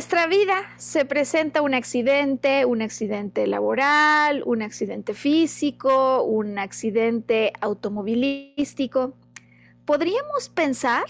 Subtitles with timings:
[0.00, 9.14] Nuestra vida se presenta un accidente, un accidente laboral, un accidente físico, un accidente automovilístico,
[9.84, 11.04] podríamos pensar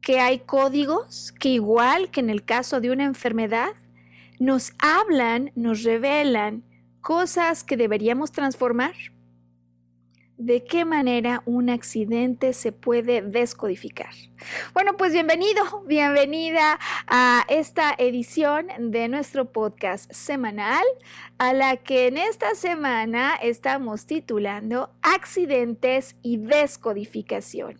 [0.00, 3.70] que hay códigos que igual que en el caso de una enfermedad,
[4.40, 6.64] nos hablan, nos revelan
[7.02, 8.94] cosas que deberíamos transformar
[10.44, 14.10] de qué manera un accidente se puede descodificar.
[14.74, 20.82] Bueno, pues bienvenido, bienvenida a esta edición de nuestro podcast semanal,
[21.38, 27.78] a la que en esta semana estamos titulando Accidentes y Descodificación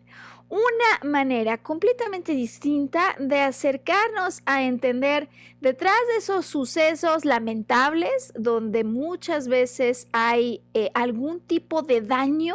[0.52, 5.30] una manera completamente distinta de acercarnos a entender
[5.62, 12.54] detrás de esos sucesos lamentables donde muchas veces hay eh, algún tipo de daño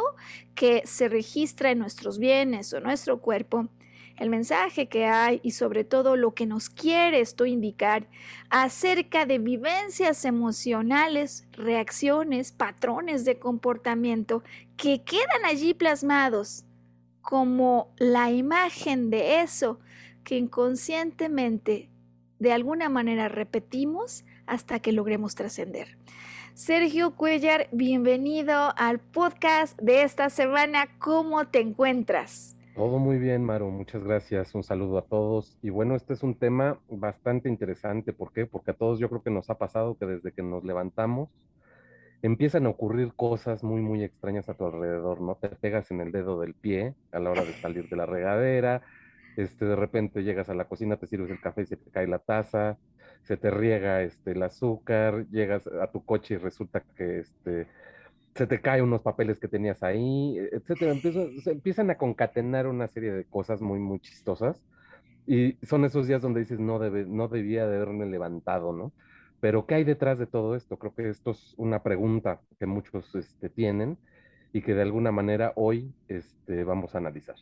[0.54, 3.68] que se registra en nuestros bienes o nuestro cuerpo,
[4.16, 8.06] el mensaje que hay y sobre todo lo que nos quiere esto indicar
[8.48, 14.44] acerca de vivencias emocionales, reacciones, patrones de comportamiento
[14.76, 16.64] que quedan allí plasmados
[17.28, 19.80] como la imagen de eso
[20.24, 21.90] que inconscientemente
[22.38, 25.98] de alguna manera repetimos hasta que logremos trascender.
[26.54, 30.86] Sergio Cuellar, bienvenido al podcast de esta semana.
[30.98, 32.56] ¿Cómo te encuentras?
[32.74, 33.72] Todo muy bien, Maru.
[33.72, 34.54] Muchas gracias.
[34.54, 35.58] Un saludo a todos.
[35.60, 38.14] Y bueno, este es un tema bastante interesante.
[38.14, 38.46] ¿Por qué?
[38.46, 41.28] Porque a todos yo creo que nos ha pasado que desde que nos levantamos
[42.22, 45.36] empiezan a ocurrir cosas muy, muy extrañas a tu alrededor, ¿no?
[45.36, 48.82] Te pegas en el dedo del pie a la hora de salir de la regadera,
[49.36, 52.08] este, de repente llegas a la cocina, te sirves el café y se te cae
[52.08, 52.76] la taza,
[53.22, 57.68] se te riega este, el azúcar, llegas a tu coche y resulta que este,
[58.34, 60.94] se te caen unos papeles que tenías ahí, e, etcétera.
[61.42, 64.62] se empiezan a concatenar una serie de cosas muy, muy chistosas.
[65.26, 68.92] Y son esos días donde dices, no, debe, no debía de haberme levantado, ¿no?
[69.40, 70.78] Pero ¿qué hay detrás de todo esto?
[70.78, 73.98] Creo que esto es una pregunta que muchos este, tienen
[74.52, 77.36] y que de alguna manera hoy este, vamos a analizar.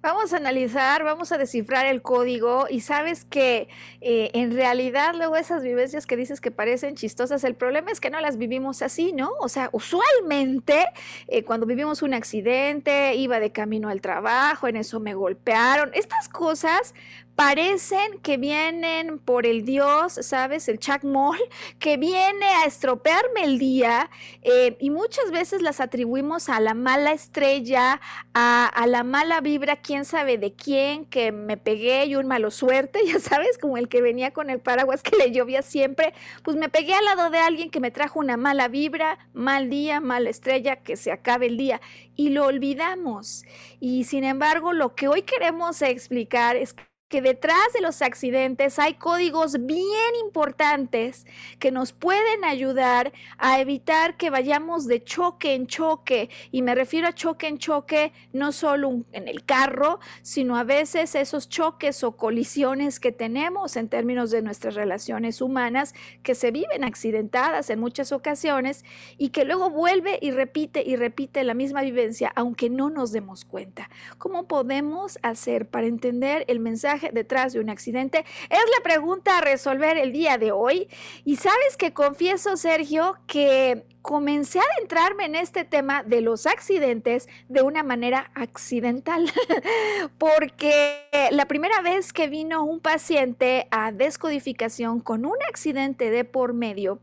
[0.00, 3.68] Vamos a analizar, vamos a descifrar el código y sabes que
[4.00, 8.08] eh, en realidad luego esas vivencias que dices que parecen chistosas, el problema es que
[8.08, 9.32] no las vivimos así, ¿no?
[9.40, 10.86] O sea, usualmente
[11.26, 16.28] eh, cuando vivimos un accidente, iba de camino al trabajo, en eso me golpearon, estas
[16.28, 16.94] cosas
[17.38, 20.68] parecen que vienen por el dios, ¿sabes?
[20.68, 21.38] El Chacmol,
[21.78, 24.10] que viene a estropearme el día
[24.42, 28.00] eh, y muchas veces las atribuimos a la mala estrella,
[28.34, 32.50] a, a, la mala vibra, quién sabe de quién, que me pegué y un malo
[32.50, 36.56] suerte, ya sabes, como el que venía con el paraguas que le llovía siempre, pues
[36.56, 40.28] me pegué al lado de alguien que me trajo una mala vibra, mal día, mala
[40.28, 41.80] estrella, que se acabe el día
[42.16, 43.44] y lo olvidamos.
[43.78, 48.94] Y sin embargo, lo que hoy queremos explicar es que detrás de los accidentes hay
[48.94, 51.26] códigos bien importantes
[51.58, 56.28] que nos pueden ayudar a evitar que vayamos de choque en choque.
[56.52, 61.14] Y me refiero a choque en choque no solo en el carro, sino a veces
[61.14, 66.84] esos choques o colisiones que tenemos en términos de nuestras relaciones humanas que se viven
[66.84, 68.84] accidentadas en muchas ocasiones
[69.16, 73.46] y que luego vuelve y repite y repite la misma vivencia aunque no nos demos
[73.46, 73.88] cuenta.
[74.18, 76.97] ¿Cómo podemos hacer para entender el mensaje?
[77.12, 78.24] Detrás de un accidente?
[78.50, 80.88] Es la pregunta a resolver el día de hoy.
[81.24, 87.28] Y sabes que confieso, Sergio, que comencé a adentrarme en este tema de los accidentes
[87.48, 89.30] de una manera accidental,
[90.18, 96.54] porque la primera vez que vino un paciente a descodificación con un accidente de por
[96.54, 97.00] medio,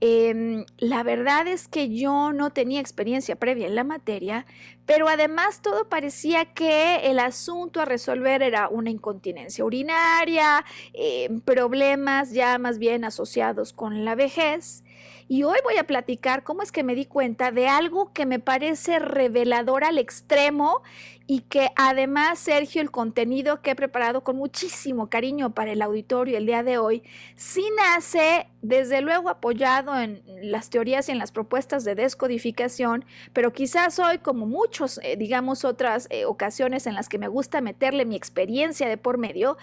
[0.00, 4.44] Em, la verdad es que yo no tenía experiencia previa en la materia,
[4.84, 12.32] pero además todo parecía que el asunto a resolver era una incontinencia urinaria, em, problemas
[12.32, 14.84] ya más bien asociados con la vejez.
[15.28, 18.38] Y hoy voy a platicar cómo es que me di cuenta de algo que me
[18.38, 20.82] parece revelador al extremo
[21.26, 26.38] y que además, Sergio, el contenido que he preparado con muchísimo cariño para el auditorio
[26.38, 27.02] el día de hoy,
[27.34, 33.52] sí nace, desde luego, apoyado en las teorías y en las propuestas de descodificación, pero
[33.52, 38.04] quizás hoy, como muchos, eh, digamos, otras eh, ocasiones en las que me gusta meterle
[38.04, 39.56] mi experiencia de por medio,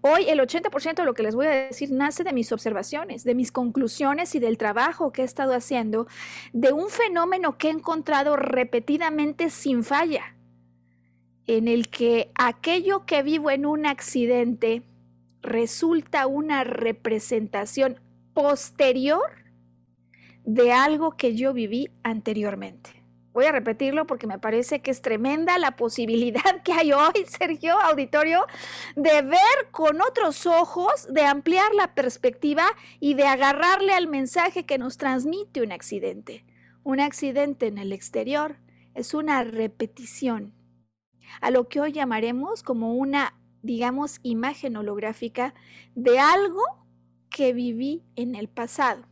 [0.00, 3.34] Hoy el 80% de lo que les voy a decir nace de mis observaciones, de
[3.34, 6.06] mis conclusiones y del trabajo que he estado haciendo,
[6.52, 10.33] de un fenómeno que he encontrado repetidamente sin falla,
[11.46, 14.82] en el que aquello que vivo en un accidente
[15.42, 18.00] resulta una representación
[18.32, 19.44] posterior
[20.44, 23.04] de algo que yo viví anteriormente.
[23.32, 27.78] Voy a repetirlo porque me parece que es tremenda la posibilidad que hay hoy, Sergio,
[27.80, 28.46] auditorio,
[28.94, 32.64] de ver con otros ojos, de ampliar la perspectiva
[33.00, 36.44] y de agarrarle al mensaje que nos transmite un accidente.
[36.84, 38.56] Un accidente en el exterior
[38.94, 40.52] es una repetición
[41.40, 45.54] a lo que hoy llamaremos como una, digamos, imagen holográfica
[45.94, 46.62] de algo
[47.30, 49.06] que viví en el pasado.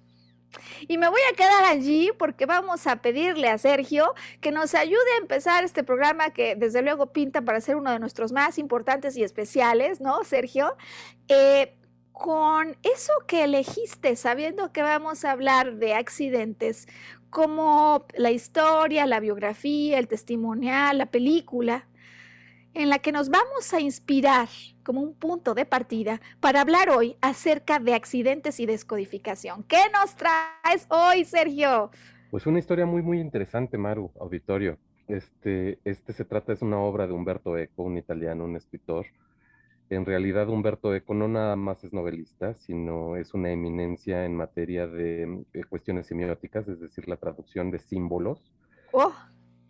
[0.86, 5.12] Y me voy a quedar allí porque vamos a pedirle a Sergio que nos ayude
[5.16, 9.16] a empezar este programa que desde luego pinta para ser uno de nuestros más importantes
[9.16, 10.76] y especiales, ¿no, Sergio?
[11.28, 11.74] Eh,
[12.12, 16.86] con eso que elegiste, sabiendo que vamos a hablar de accidentes
[17.30, 21.88] como la historia, la biografía, el testimonial, la película,
[22.74, 24.48] en la que nos vamos a inspirar
[24.82, 29.62] como un punto de partida para hablar hoy acerca de accidentes y descodificación.
[29.64, 31.90] ¿Qué nos traes hoy, Sergio?
[32.30, 34.78] Pues una historia muy, muy interesante, Maru, auditorio.
[35.06, 39.06] Este, este se trata, es una obra de Umberto Eco, un italiano, un escritor.
[39.90, 44.86] En realidad, Umberto Eco no nada más es novelista, sino es una eminencia en materia
[44.86, 48.42] de, cuestiones semióticas, es decir, la traducción de símbolos.
[48.92, 49.12] Oh.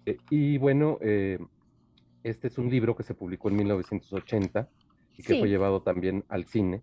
[0.07, 1.39] Eh, y bueno, eh,
[2.23, 4.69] este es un libro que se publicó en 1980
[5.17, 6.83] y que fue llevado también al cine.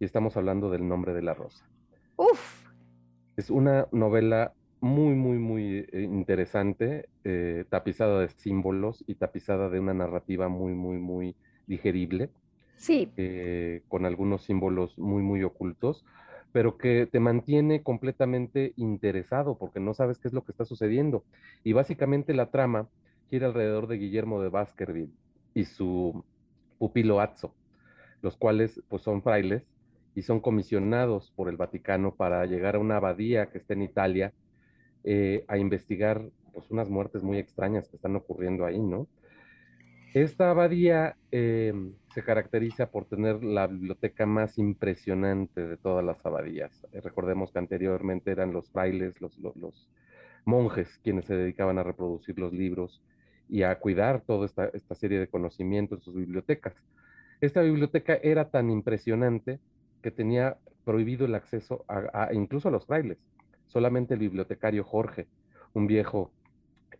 [0.00, 1.68] Y estamos hablando del nombre de la rosa.
[2.16, 2.66] Uf.
[3.36, 9.80] Es una novela muy, muy, muy eh, interesante, eh, tapizada de símbolos y tapizada de
[9.80, 11.36] una narrativa muy, muy, muy
[11.66, 12.30] digerible.
[12.76, 13.10] Sí.
[13.16, 16.04] Eh, con algunos símbolos muy, muy ocultos,
[16.52, 21.24] pero que te mantiene completamente interesado porque no sabes qué es lo que está sucediendo.
[21.64, 22.88] Y básicamente la trama
[23.28, 25.12] gira alrededor de Guillermo de Baskerville
[25.54, 26.24] y su
[26.78, 27.54] pupilo Azzo,
[28.22, 29.64] los cuales pues son frailes
[30.14, 34.32] y son comisionados por el Vaticano para llegar a una abadía que está en Italia
[35.04, 39.06] eh, a investigar pues unas muertes muy extrañas que están ocurriendo ahí, ¿no?
[40.14, 41.72] Esta abadía eh,
[42.14, 46.72] se caracteriza por tener la biblioteca más impresionante de todas las abadías.
[46.92, 49.88] Eh, recordemos que anteriormente eran los frailes, los, los
[50.46, 53.02] monjes quienes se dedicaban a reproducir los libros
[53.48, 56.74] y a cuidar toda esta, esta serie de conocimientos en sus bibliotecas.
[57.40, 59.60] Esta biblioteca era tan impresionante
[60.02, 63.18] que tenía prohibido el acceso a, incluso a los frailes.
[63.66, 65.28] Solamente el bibliotecario Jorge,
[65.74, 66.30] un viejo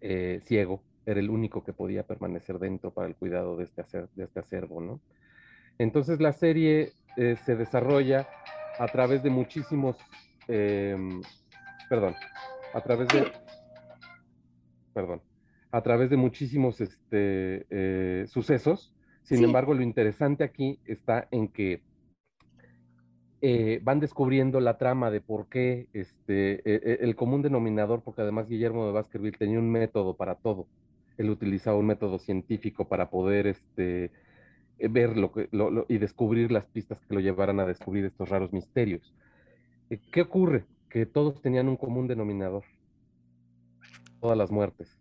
[0.01, 3.83] eh, ciego, era el único que podía permanecer dentro para el cuidado de este,
[4.15, 5.01] de este acervo, ¿no?
[5.79, 8.29] Entonces la serie eh, se desarrolla
[8.79, 9.97] a través de muchísimos,
[10.49, 11.23] em,
[11.89, 12.15] perdón,
[12.75, 13.33] a través de,
[14.93, 15.23] perdón,
[15.71, 18.95] a través de muchísimos este, eh, sucesos.
[19.23, 21.83] Sin embargo, lo interesante aquí está en que
[23.43, 28.23] eh, van descubriendo la trama de por qué este, e, e, el común denominador, porque
[28.23, 30.67] además Guillermo de Baskerville tenía un método para todo.
[31.19, 34.11] Él utilizaba un método científico para poder este,
[34.79, 35.51] eh, ver lo que,
[35.89, 39.15] y descubrir las pistas que lo llevaran a descubrir estos raros misterios.
[40.11, 40.65] ¿Qué ocurre?
[40.89, 42.65] Que todos tenían un común denominador.
[44.21, 44.98] Todas las muertes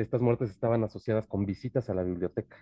[0.00, 2.56] estas muertes estaban asociadas con visitas a la biblioteca.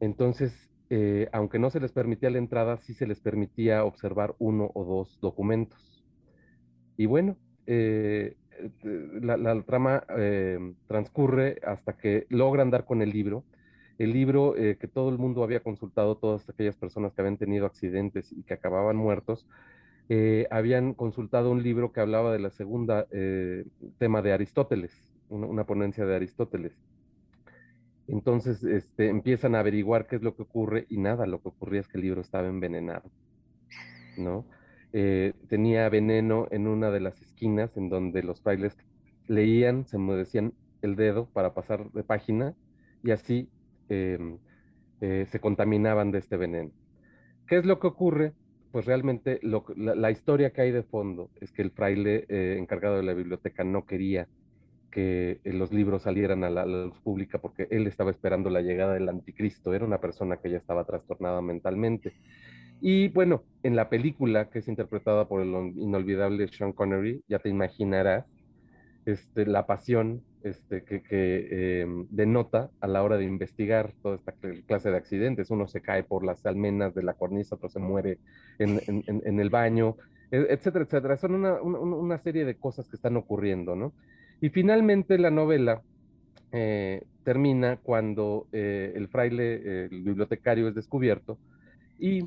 [0.00, 4.70] Entonces, eh, aunque no se les permitía la entrada, sí se les permitía observar uno
[4.74, 6.04] o dos documentos.
[6.96, 8.36] Y bueno, eh,
[8.82, 13.44] la, trama eh, transcurre hasta que logran dar con el libro
[13.98, 17.66] el libro eh, que todo el mundo había consultado, todas aquellas personas que habían tenido
[17.66, 19.46] accidentes y que acababan muertos,
[20.14, 23.64] eh, habían consultado un libro que hablaba de la segunda eh,
[23.96, 24.92] tema de Aristóteles,
[25.30, 26.74] una, ponencia de Aristóteles.
[28.08, 31.80] Entonces este, empiezan a averiguar qué es lo que ocurre y nada, lo que ocurría
[31.80, 33.10] es que el libro estaba envenenado,
[34.18, 34.44] ¿no?
[35.48, 38.76] tenía veneno en una de las esquinas en donde los frailes
[39.26, 40.52] leían, se decían
[40.82, 42.54] el dedo para pasar de página
[43.02, 43.48] y así
[43.88, 44.36] em,
[45.00, 46.72] eh, se contaminaban de este veneno.
[47.46, 48.34] ¿Qué es lo que ocurre?
[48.72, 53.02] Pues realmente la, historia que hay de fondo es que el fraile eh, encargado de
[53.02, 54.26] la biblioteca no quería
[54.90, 58.94] que eh, los libros salieran a la, luz pública porque él estaba esperando la llegada
[58.94, 62.14] del anticristo, era una persona que ya estaba trastornada mentalmente.
[62.80, 67.50] Y bueno, en la película que es interpretada por el inolvidable Sean Connery, ya te
[67.50, 68.24] imaginarás
[69.04, 74.32] este, la pasión este, que, em, denota a la hora de investigar toda esta
[74.66, 75.50] clase de accidentes.
[75.50, 78.18] Uno se cae por las almenas de la cornisa, otro se muere
[78.58, 79.96] en, el baño,
[80.30, 81.16] e, etcétera, etcétera.
[81.16, 83.92] Son una, serie de cosas que están ocurriendo, ¿no?
[84.40, 85.82] Y finalmente la novela
[86.52, 91.38] eh, termina cuando eh, el fraile, el bibliotecario es descubierto
[91.98, 92.26] y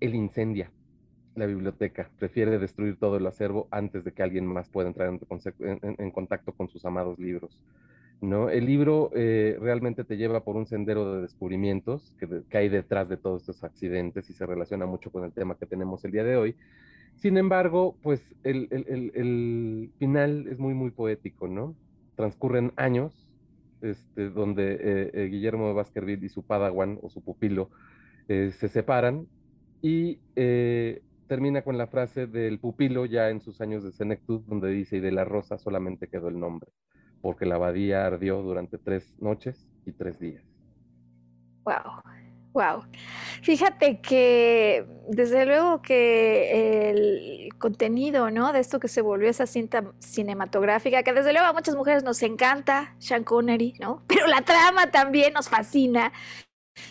[0.00, 0.70] él incendia
[1.40, 5.18] la biblioteca, prefiere destruir todo el acervo antes de que alguien más pueda entrar
[5.58, 7.60] en, contacto con sus amados libros.
[8.20, 8.50] ¿no?
[8.50, 13.16] El libro eh, realmente te lleva por un sendero de descubrimientos que, hay detrás de
[13.16, 16.36] todos estos accidentes y se relaciona mucho con el tema que tenemos el día de
[16.36, 16.54] hoy.
[17.16, 21.74] Sin embargo, pues el, final es muy, muy poético, ¿no?
[22.16, 23.26] Transcurren años
[23.80, 27.70] este, donde eh, eh, Guillermo Baskerville y su padawan o su pupilo
[28.28, 29.26] se separan
[29.82, 30.20] y
[31.30, 35.00] termina con la frase del pupilo ya en sus años de senectud, donde dice, y
[35.00, 36.72] de la rosa solamente quedó el nombre,
[37.22, 40.42] porque la abadía ardió durante tres noches y tres días.
[41.62, 42.02] Wow,
[42.52, 42.82] wow.
[43.42, 48.52] Fíjate que desde luego que el contenido, ¿no?
[48.52, 52.24] De esto que se volvió esa cinta cinematográfica, que desde luego a muchas mujeres nos
[52.24, 54.02] encanta, Sean Connery, ¿no?
[54.08, 56.12] Pero la trama también nos fascina.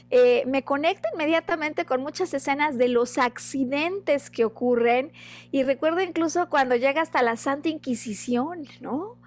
[0.10, 5.12] Eh, me conecta inmediatamente con muchas escenas de los accidentes que ocurren
[5.52, 9.18] y recuerdo incluso cuando llega hasta la Santa Inquisición, ¿no?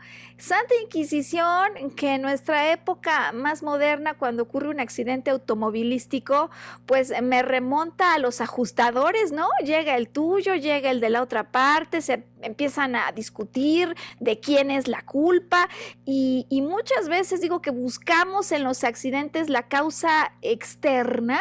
[0.43, 6.51] Santa Inquisición, que en nuestra época más moderna, cuando ocurre un accidente automovilístico,
[6.85, 9.47] pues me remonta a los ajustadores, ¿no?
[9.65, 14.73] Llega el tuyo, llega el de la otra parte, se empiezan a discutir de quién
[14.73, 15.69] es la culpa
[16.05, 21.39] y, y muchas veces digo que buscamos en los accidentes la causa externa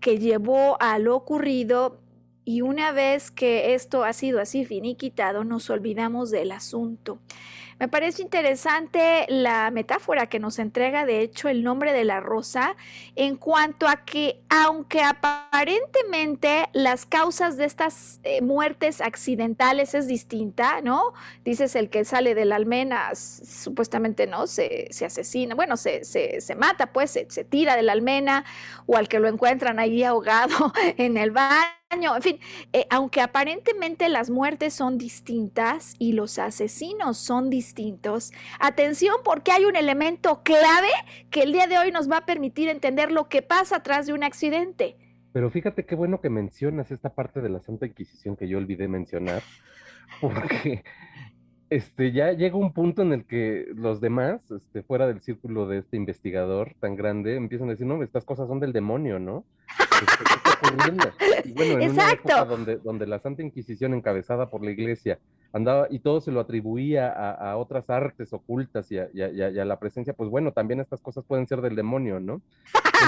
[0.00, 2.00] que llevó a lo ocurrido
[2.44, 7.20] y una vez que esto ha sido así finiquitado, nos olvidamos del asunto.
[7.78, 12.74] Me parece interesante la metáfora que nos entrega, de hecho, el nombre de la rosa,
[13.16, 20.80] en cuanto a que, aunque aparentemente las causas de estas eh, muertes accidentales es distinta,
[20.80, 21.12] ¿no?
[21.44, 24.46] Dices el que sale de la almena, supuestamente, ¿no?
[24.46, 28.46] Se, asesina, bueno, se, se, mata, pues, se, se tira de la almena,
[28.86, 31.30] o al que lo encuentran ahí ahogado en el
[31.90, 32.38] baño en fin,
[32.72, 39.64] eh, aunque aparentemente las muertes son distintas y los asesinos son distintos, atención porque hay
[39.64, 40.88] un elemento clave
[41.30, 44.14] que el día de hoy nos va a permitir entender lo que pasa atrás de
[44.14, 44.96] un accidente.
[45.32, 48.88] Pero fíjate qué bueno que mencionas esta parte de la Santa Inquisición que yo olvidé
[48.88, 49.42] mencionar,
[50.20, 50.82] porque
[51.70, 55.78] este, ya llega un punto en el que los demás, este, fuera del círculo de
[55.78, 59.44] este investigador tan grande, empiezan a decir, no, estas cosas son del demonio, ¿no?
[61.44, 65.18] Y bueno, en una época donde, donde la Santa Inquisición encabezada por la iglesia
[65.52, 69.08] andaba y todo se lo atribuía a, otras artes ocultas y a,
[69.64, 72.42] la presencia, pues bueno, también estas cosas pueden ser del demonio, ¿no?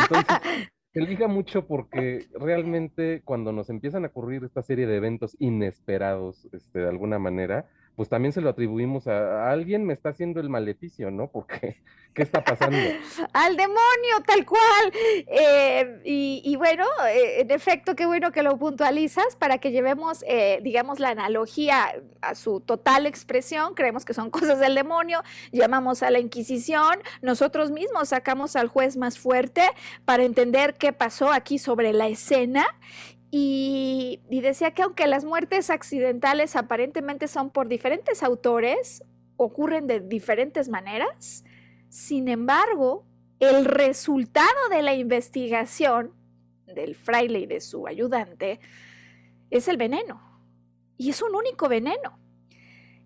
[0.02, 0.36] Entonces,
[0.92, 6.48] se liga mucho porque realmente cuando nos empiezan a ocurrir esta serie de eventos inesperados,
[6.52, 7.66] este, de alguna manera,
[7.98, 11.32] pues también se lo atribuimos a, alguien me está haciendo el maleficio, ¿no?
[11.32, 11.82] Porque,
[12.14, 12.78] ¿qué está pasando?
[13.32, 14.92] Al demonio, tal cual.
[15.26, 20.60] Eh, y, bueno, eh, en efecto, qué bueno que lo puntualizas para que llevemos, eh,
[20.62, 23.74] digamos, la analogía a su total expresión.
[23.74, 28.96] Creemos que son cosas del demonio, llamamos a la Inquisición, nosotros mismos sacamos al juez
[28.96, 29.62] más fuerte
[30.04, 32.64] para entender qué pasó aquí sobre la escena
[33.30, 39.04] y, decía que aunque las muertes accidentales aparentemente son por diferentes autores,
[39.36, 41.44] ocurren de diferentes maneras,
[41.90, 43.04] sin embargo,
[43.40, 46.12] el resultado de la investigación
[46.66, 48.60] del fraile y de su ayudante
[49.50, 50.22] es el veneno.
[50.96, 52.18] Y es un único veneno.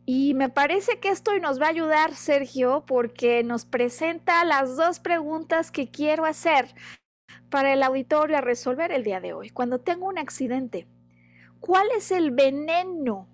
[0.07, 4.99] Y me parece que esto nos va a ayudar, Sergio, porque nos presenta las dos
[4.99, 6.75] preguntas que quiero hacer
[7.51, 9.51] para el auditorio a resolver el día de hoy.
[9.51, 10.87] Cuando tengo un accidente,
[11.61, 13.29] ¿cuál es el veneno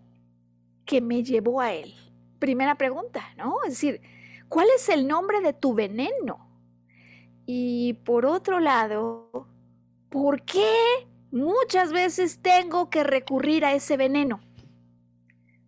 [0.85, 1.95] que me llevó a él?
[2.38, 3.62] Primera pregunta, ¿no?
[3.64, 4.00] Es decir,
[4.49, 6.49] ¿cuál es el nombre de tu veneno?
[7.47, 9.47] Y por otro lado,
[10.11, 10.71] ¿por qué
[11.31, 14.40] muchas veces tengo que recurrir a ese veneno?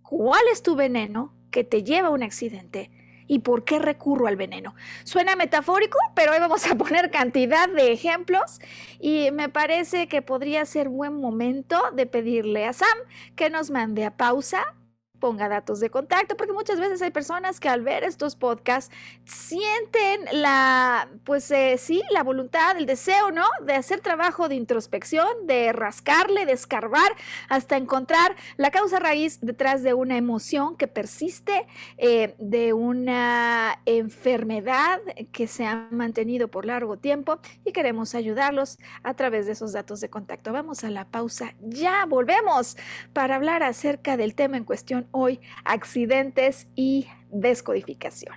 [0.02, 2.90] ¿Cuál es tu veneno que te lleva a un accidente?
[3.30, 4.75] ¿Y por qué recurro al veneno?
[5.04, 8.58] Suena metafórico, pero hoy vamos a poner cantidad de ejemplos
[8.99, 12.88] y me parece que podría ser buen momento de pedirle a Sam
[13.37, 14.75] que nos mande a pausa
[15.20, 18.92] ponga datos de contacto, porque muchas veces hay personas que al ver estos podcasts
[19.24, 23.44] sienten la, pues eh, sí, la voluntad, el deseo, ¿no?
[23.64, 27.12] De hacer trabajo de introspección, de rascarle, de escarbar,
[27.48, 31.66] hasta encontrar la causa raíz detrás de una emoción que persiste,
[31.98, 35.00] eh, de una enfermedad
[35.32, 40.00] que se ha mantenido por largo tiempo y queremos ayudarlos a través de esos datos
[40.00, 40.52] de contacto.
[40.52, 42.76] Vamos a la pausa, ya volvemos
[43.12, 48.35] para hablar acerca del tema en cuestión hoy, accidentes y descodificación.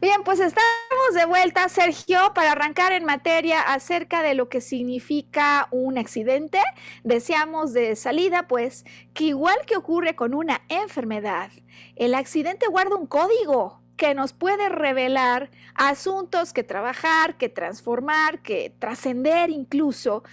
[0.00, 5.68] Bien, pues estamos de vuelta, Sergio, para arrancar en materia acerca de lo que significa
[5.70, 6.58] un accidente.
[7.02, 11.50] Deseamos de salida, pues, que igual que ocurre con una enfermedad,
[11.96, 18.74] el accidente guarda un código que nos puede revelar asuntos que trabajar, que transformar, que
[18.78, 20.24] trascender incluso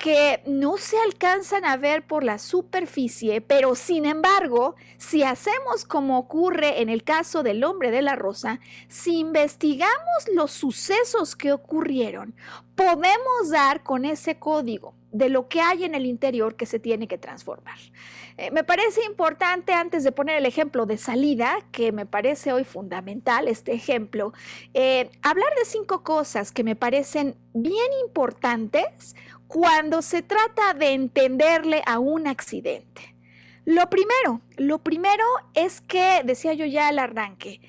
[0.00, 6.18] que no se alcanzan a ver por la superficie, pero sin embargo, si hacemos como
[6.18, 12.34] ocurre en el caso del hombre de la rosa, si investigamos los sucesos que ocurrieron,
[12.74, 17.06] podemos dar con ese código de lo que hay en el interior que se tiene
[17.06, 17.76] que transformar.
[18.38, 22.64] Eh, me parece importante, antes de poner el ejemplo de salida, que me parece hoy
[22.64, 24.32] fundamental este ejemplo,
[24.72, 29.14] eh, hablar de cinco cosas que me parecen bien importantes
[29.50, 33.16] cuando se trata de entenderle a un accidente.
[33.64, 37.60] Lo primero, lo primero es que, decía yo ya al arranque,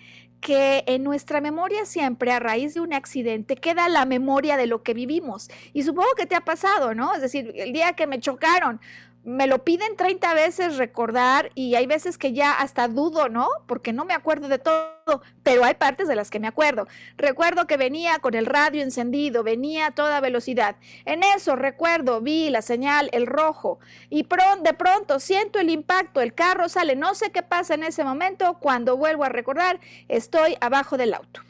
[0.41, 4.83] que en nuestra memoria siempre a raíz de un accidente queda la memoria de lo
[4.83, 5.49] que vivimos.
[5.73, 7.15] Y supongo que te ha pasado, ¿no?
[7.15, 8.79] Es decir, el día que me chocaron,
[9.23, 13.47] me lo piden 30 veces recordar y hay veces que ya hasta dudo, ¿no?
[13.67, 16.87] Porque no me acuerdo de todo, pero hay partes de las que me acuerdo.
[17.17, 20.75] Recuerdo que venía con el radio encendido, venía a toda velocidad.
[21.05, 23.79] En eso recuerdo, vi la señal, el rojo,
[24.09, 28.03] y de pronto siento el impacto, el carro sale, no sé qué pasa en ese
[28.03, 31.41] momento, cuando vuelvo a recordar, estoy abajo del auto.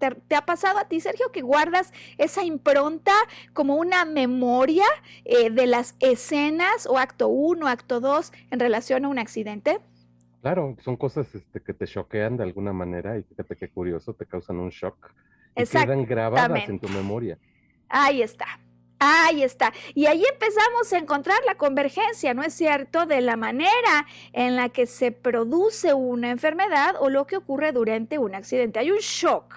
[0.00, 3.12] ¿Te, ha pasado a ti, Sergio, que guardas esa impronta
[3.52, 4.86] como una memoria
[5.24, 9.78] eh, de las escenas o acto 1, acto 2 en relación a un accidente?
[10.40, 14.24] Claro, son cosas este, que te choquean de alguna manera y fíjate qué curioso, te
[14.24, 15.12] causan un shock
[15.54, 17.36] y quedan grabadas en tu memoria.
[17.88, 18.46] Ahí está.
[18.98, 19.72] Ahí está.
[19.94, 24.68] Y ahí empezamos a encontrar la convergencia, ¿no es cierto?, de la manera en la
[24.68, 28.78] que se produce una enfermedad o lo que ocurre durante un accidente.
[28.78, 29.54] Hay un shock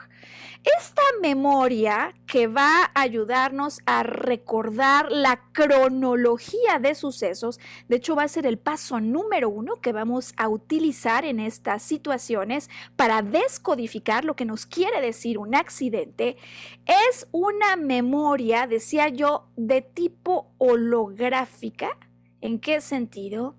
[0.64, 8.24] esta memoria que va a ayudarnos a recordar la cronología de sucesos, de hecho va
[8.24, 14.24] a ser el paso número uno que vamos a utilizar en estas situaciones para descodificar
[14.24, 16.38] lo que nos quiere decir un accidente,
[16.86, 21.98] es una memoria, decía yo, de tipo holográfica.
[22.42, 23.56] ¿En qué sentido?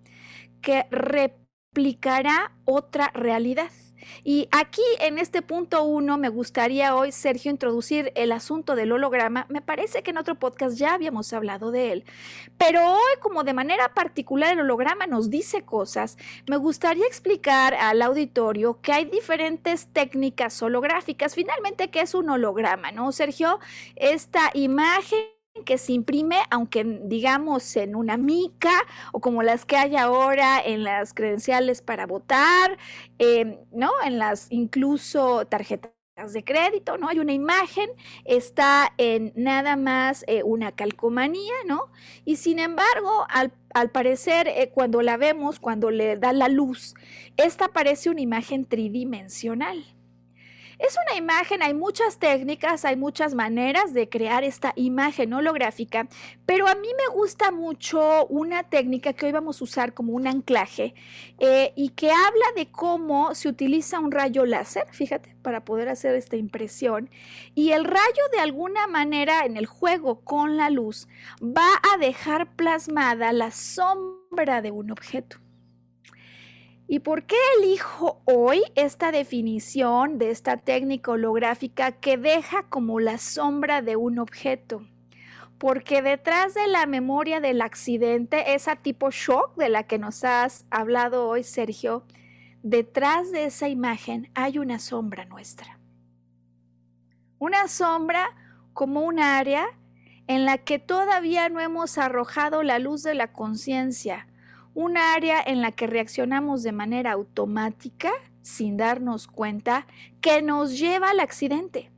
[0.60, 3.70] Que replicará otra realidad.
[4.22, 9.46] Y aquí en este punto uno me gustaría hoy, Sergio, introducir el asunto del holograma.
[9.48, 12.04] Me parece que en otro podcast ya habíamos hablado de él,
[12.58, 16.16] pero hoy como de manera particular el holograma nos dice cosas,
[16.48, 21.34] me gustaría explicar al auditorio que hay diferentes técnicas holográficas.
[21.34, 22.92] Finalmente, ¿qué es un holograma?
[22.92, 23.60] ¿No, Sergio?
[23.96, 28.72] Esta imagen que se imprime, aunque digamos en una mica
[29.12, 32.76] o como las que hay ahora en las credenciales para votar,
[33.18, 33.92] em, ¿no?
[34.04, 35.92] En las incluso tarjetas
[36.32, 37.08] de crédito, ¿no?
[37.08, 37.88] Hay una imagen,
[38.24, 41.90] está en nada más eh, una calcomanía, ¿no?
[42.24, 46.94] Y sin embargo, al, al parecer, eh, cuando la vemos, cuando le da la luz,
[47.36, 49.93] esta parece una imagen tridimensional.
[50.78, 56.08] Es una imagen, hay muchas técnicas, hay muchas maneras de crear esta imagen holográfica,
[56.46, 60.26] pero a mí me gusta mucho una técnica que hoy vamos a usar como un
[60.26, 60.94] anclaje
[61.38, 66.16] eh, y que habla de cómo se utiliza un rayo láser, fíjate, para poder hacer
[66.16, 67.08] esta impresión.
[67.54, 71.06] Y el rayo de alguna manera en el juego con la luz
[71.40, 75.43] va a dejar plasmada la sombra de un objeto.
[76.86, 83.16] ¿Y por qué elijo hoy esta definición de esta técnica holográfica que deja como la
[83.16, 84.86] sombra de un objeto?
[85.56, 90.66] Porque detrás de la memoria del accidente, esa tipo shock de la que nos has
[90.70, 92.04] hablado hoy, Sergio,
[92.62, 95.78] detrás de esa imagen hay una sombra nuestra.
[97.38, 98.36] Una sombra
[98.74, 99.64] como un área
[100.26, 104.26] en la que todavía no hemos arrojado la luz de la conciencia,
[104.74, 108.10] un área en la que reaccionamos de manera automática,
[108.42, 109.86] sin darnos cuenta,
[110.20, 111.90] que nos lleva al accidente.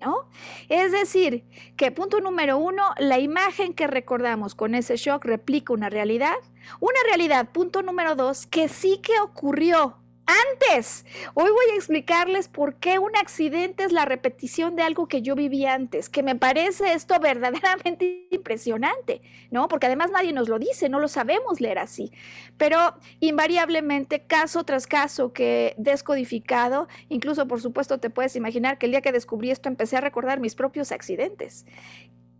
[0.00, 0.24] ¿No?
[0.70, 1.44] Es decir,
[1.76, 6.36] que punto número uno, la imagen que recordamos con ese shock replica una realidad.
[6.80, 11.04] Una realidad, punto número dos, que sí que ocurrió, antes.
[11.34, 15.34] Hoy voy a explicarles por qué un accidente es la repetición de algo que yo
[15.34, 19.68] viví antes, que me parece esto verdaderamente impresionante, ¿no?
[19.68, 22.12] Porque además nadie nos lo dice, no lo sabemos leer así.
[22.56, 22.78] Pero
[23.20, 29.02] invariablemente, caso tras caso que descodificado, incluso por supuesto te puedes imaginar que el día
[29.02, 31.66] que descubrí esto empecé a recordar mis propios accidentes.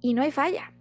[0.01, 0.73] Y no hay falla.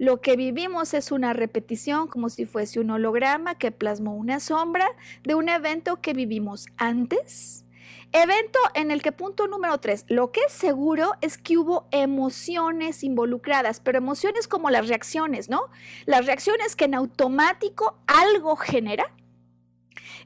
[0.00, 4.88] Lo que vivimos es una repetición como si fuese un holograma que plasmó una sombra
[5.24, 7.66] de un evento que vivimos antes.
[8.10, 13.04] Evento en el que punto número tres, lo que es seguro es que hubo emociones
[13.04, 15.64] involucradas, pero emociones como las reacciones, ¿no?
[16.06, 19.14] Las reacciones que en automático algo genera.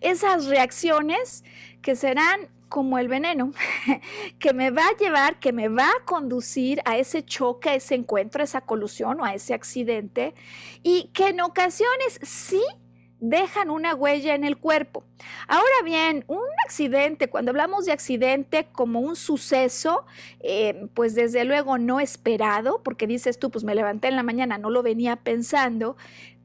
[0.00, 1.42] Esas reacciones
[1.82, 3.52] que serán como el veneno,
[4.40, 7.94] que me va a llevar, que me va a conducir a ese choque, a ese
[7.94, 10.34] encuentro, a esa colusión o a ese accidente,
[10.82, 12.60] y que en ocasiones sí
[13.20, 15.04] dejan una huella en el cuerpo.
[15.46, 20.04] Ahora bien, un accidente, cuando hablamos de accidente como un suceso,
[20.40, 24.58] eh, pues desde luego no esperado, porque dices tú, pues me levanté en la mañana,
[24.58, 25.96] no lo venía pensando,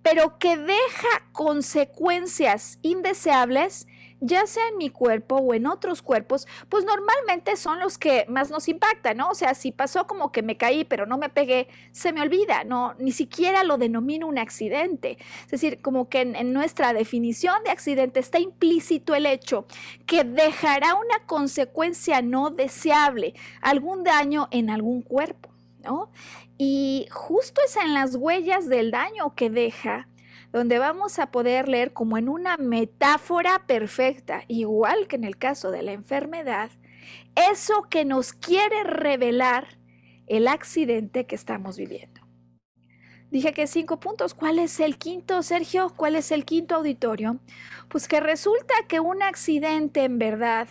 [0.04, 3.88] pero que deja consecuencias indeseables,
[4.22, 8.50] ya sea en mi cuerpo o en otros cuerpos, pues normalmente son los que más
[8.52, 9.30] nos impactan, ¿no?
[9.30, 12.64] O sea, si pasó como que me caí pero no me pegué, se me olvida,
[12.64, 15.18] no, ni siquiera lo denomino un accidente.
[15.46, 19.66] Es decir, como que en, nuestra definición de accidente está implícito el hecho
[20.06, 25.50] que dejará una consecuencia no deseable, algún daño en algún cuerpo,
[25.84, 26.12] ¿no?
[26.58, 30.09] Y justo es en las huellas del daño que deja
[30.52, 35.72] donde vamos a poder leer como en una metáfora perfecta, igual que en el caso
[35.72, 36.72] de la enfermedad,
[37.52, 39.80] eso que nos quiere revelar
[40.28, 42.22] el accidente que estamos viviendo.
[43.32, 44.34] Dije que cinco puntos.
[44.34, 45.94] ¿Cuál es el quinto, Sergio?
[45.96, 47.40] ¿Cuál es el quinto auditorio?
[47.88, 50.68] Pues que resulta que un accidente en verdad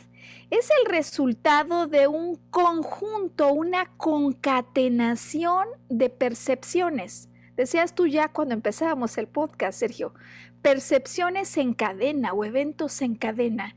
[0.51, 7.28] es el resultado de un conjunto, una concatenación de percepciones
[7.59, 10.15] Decías tú ya cuando empezábamos el podcast, Sergio,
[10.63, 13.75] percepciones en cadena o eventos en cadena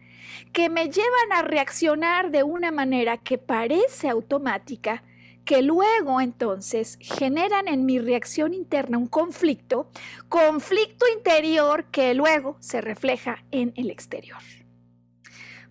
[0.53, 5.03] que me llevan a reaccionar de una manera que parece automática,
[5.45, 9.89] que luego entonces generan en mi reacción interna un conflicto,
[10.29, 14.37] conflicto interior que luego se refleja en el exterior.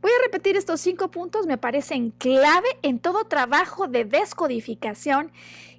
[0.00, 5.30] Voy a repetir estos cinco puntos, me parecen clave en todo trabajo de descodificación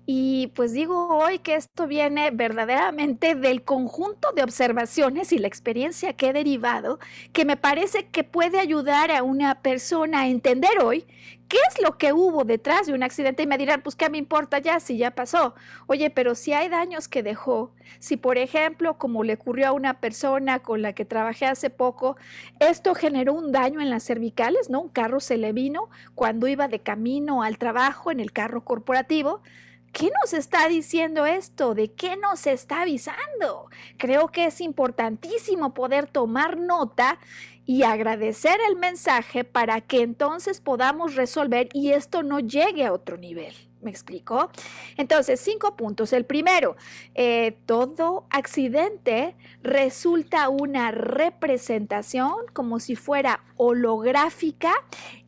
[0.06, 6.14] y pues digo hoy que esto viene verdaderamente del conjunto de observaciones y la experiencia
[6.14, 7.00] que he derivado,
[7.34, 11.06] que me parece que puede ayudar a una persona a entender hoy
[11.48, 14.18] qué es lo que hubo detrás de un accidente y me dirán, pues qué me
[14.18, 15.54] importa ya si ya pasó.
[15.86, 20.00] Oye, pero si hay daños que dejó, si por ejemplo, como le ocurrió a una
[20.00, 22.16] persona con la que trabajé hace poco,
[22.60, 24.82] esto generó un daño en las cervicales, ¿no?
[24.82, 29.42] Un carro se le vino cuando iba de camino al trabajo en el carro corporativo
[29.92, 31.76] ¿Qué nos está diciendo esto?
[31.76, 33.70] ¿De qué nos está avisando?
[33.98, 37.20] Creo que es importantísimo poder tomar nota
[37.66, 43.18] y agradecer el mensaje para que entonces podamos resolver y esto no llegue a otro
[43.18, 43.54] nivel.
[43.82, 44.52] ¿Me explico?
[44.96, 46.14] Entonces, cinco puntos.
[46.14, 46.76] El primero,
[47.16, 54.72] eh, todo accidente resulta una representación como si fuera holográfica.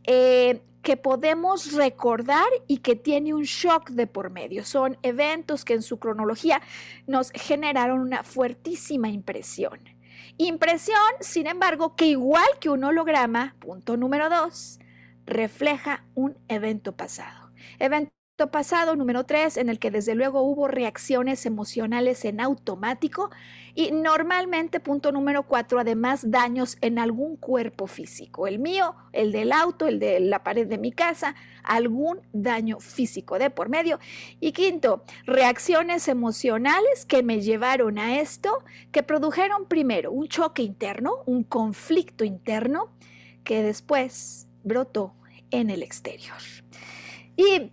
[0.04, 4.66] Eh, que podemos recordar y que tiene un shock de por medio.
[4.66, 6.62] Son eventos que en su cronología
[7.08, 9.80] nos generaron una fuertísima impresión.
[10.38, 14.80] Impresión, sin embargo, que igual que un holograma, punto número dos,
[15.26, 17.52] refleja un evento pasado.
[17.80, 18.12] Evento
[18.52, 23.30] pasado, número tres, en el que desde luego hubo reacciones emocionales en automático
[23.76, 29.52] y normalmente, punto número cuatro, además daños en algún cuerpo físico, el mío, el del
[29.52, 34.00] auto, el de la pared de mi casa, algún daño físico de por medio.
[34.40, 41.24] Y quinto, reacciones emocionales que me llevaron a esto, que produjeron primero un choque interno,
[41.26, 42.92] un conflicto interno,
[43.44, 45.16] que después brotó
[45.50, 46.38] en el exterior.
[47.36, 47.72] Y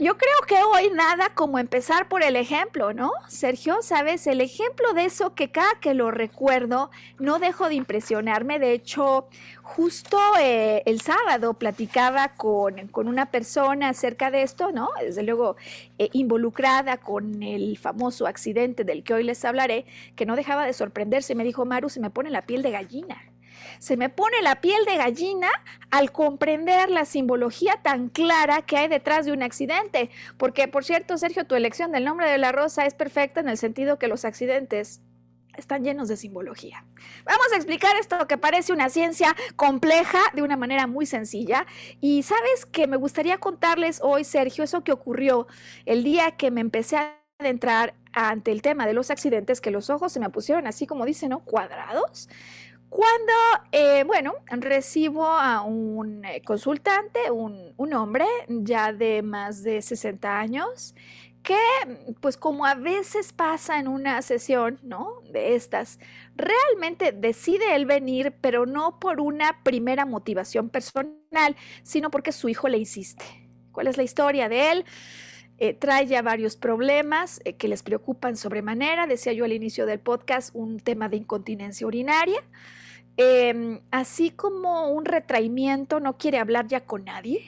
[0.00, 3.12] yo creo que hoy nada como empezar por el ejemplo, ¿no?
[3.28, 8.58] Sergio, sabes, el ejemplo de eso que cada que lo recuerdo no dejo de impresionarme.
[8.58, 9.28] De hecho,
[9.62, 14.88] justo eh, el sábado platicaba con, una persona acerca de esto, ¿no?
[15.00, 15.56] Desde luego
[15.98, 19.84] eh, involucrada con el famoso accidente del que hoy les hablaré,
[20.16, 21.34] que no dejaba de sorprenderse.
[21.34, 23.29] Me dijo, Maru, se me pone la piel de gallina
[23.80, 25.48] se me pone la piel de gallina
[25.90, 30.10] al comprender la simbología tan clara que hay detrás de un accidente.
[30.36, 33.56] Porque, por cierto, Sergio, tu elección del nombre de la rosa es perfecta en el
[33.56, 35.00] sentido que los accidentes
[35.56, 36.84] están llenos de simbología.
[37.24, 41.66] Vamos a explicar esto que parece una ciencia compleja de una manera muy sencilla.
[42.02, 45.46] Y sabes que me gustaría contarles hoy, Sergio, eso que ocurrió
[45.86, 49.88] el día que me empecé a adentrar ante el tema de los accidentes, que los
[49.88, 51.40] ojos se me pusieron así como dicen, ¿no?
[51.40, 52.28] Cuadrados.
[52.90, 53.32] Cuando,
[53.70, 60.38] eh, bueno, recibo a un eh, consultante, un, un, hombre ya de más de 60
[60.38, 60.96] años,
[61.44, 61.56] que
[62.20, 65.20] pues como a veces pasa en una sesión, ¿no?
[65.32, 66.00] De estas,
[66.34, 72.68] realmente decide él venir, pero no por una primera motivación personal, sino porque su hijo
[72.68, 73.24] le insiste.
[73.72, 74.84] ¿Cuál es la historia de él?
[75.62, 79.06] Eh, trae ya varios problemas que les preocupan sobremanera.
[79.06, 82.42] Decía yo al inicio del podcast, un tema de incontinencia urinaria.
[83.18, 87.42] Em, así como un retraimiento, no quiere hablar ya con nadie.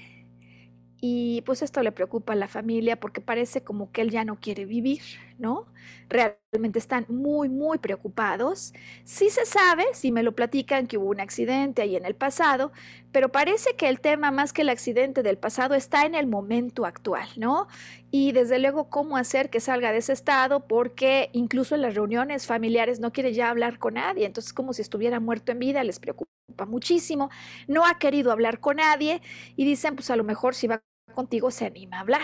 [1.01, 4.39] Y pues esto le preocupa a la familia porque parece como que él ya no
[4.39, 5.01] quiere vivir,
[5.43, 5.67] ¿no?
[6.09, 8.73] Realmente están muy, muy preocupados.
[9.05, 12.73] Sí se sabe, si me lo platican, que hubo un accidente ahí en el pasado,
[13.13, 16.87] pero parece que el tema más que el accidente del pasado está en el momento
[16.87, 17.69] actual, ¿no?
[18.11, 22.47] Y desde luego cómo hacer que salga de ese estado, porque incluso en las reuniones
[22.47, 25.99] familiares no quiere ya hablar con nadie, entonces como si estuviera muerto en vida, les
[26.01, 26.31] preocupa
[26.67, 27.31] muchísimo,
[27.69, 29.23] no ha querido hablar con nadie
[29.57, 30.83] y dicen, pues a lo mejor si va
[31.15, 32.23] contigo se anima a hablar.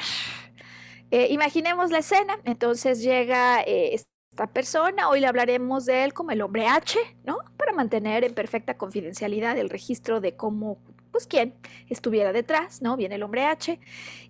[1.11, 6.33] Eh, imaginemos la escena, entonces llega eh, esta persona, hoy le hablaremos de él como
[6.33, 7.39] el hombre H, ¿no?
[7.57, 10.79] Para mantener en perfecta confidencialidad el registro de cómo,
[11.11, 11.55] pues quién
[11.89, 12.97] estuviera detrás, ¿no?
[12.97, 13.81] Viene el hombre H.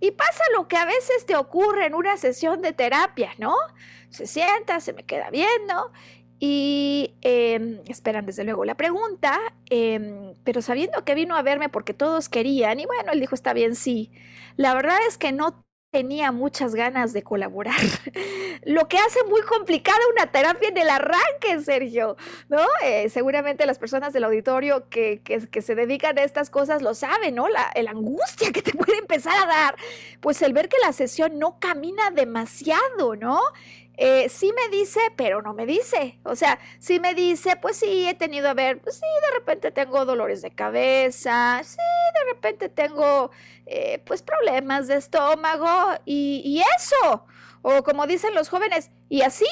[0.01, 3.55] Y pasa lo que a veces te ocurre en una sesión de terapia, ¿no?
[4.11, 5.91] Se sienta, se me queda viendo
[6.41, 9.37] y em, esperan desde luego la pregunta,
[9.71, 13.53] em, pero sabiendo que vino a verme porque todos querían, y bueno, él dijo, está
[13.53, 14.13] bien, sí.
[14.57, 17.81] La verdad es que no tenía muchas ganas de colaborar,
[18.65, 22.17] lo que hace muy complicada una terapia en el arranque, Sergio,
[22.49, 22.61] ¿no?
[22.85, 27.35] Eh, seguramente las personas del auditorio que, que, se dedican a estas cosas lo saben,
[27.35, 27.49] ¿no?
[27.49, 29.77] La, angustia que te puede empezar a dar,
[30.21, 33.41] pues el ver que la sesión no camina demasiado, ¿no?
[34.01, 36.21] Eh, sí me dice, pero no me dice.
[36.23, 39.73] O sea, sí me dice, pues sí, he tenido a ver, pues sí, de repente
[39.73, 43.33] tengo dolores de cabeza, sí, de repente tengo,
[43.67, 47.27] eh, pues, problemas de estómago y, y eso.
[47.63, 49.47] O como dicen los jóvenes, y así.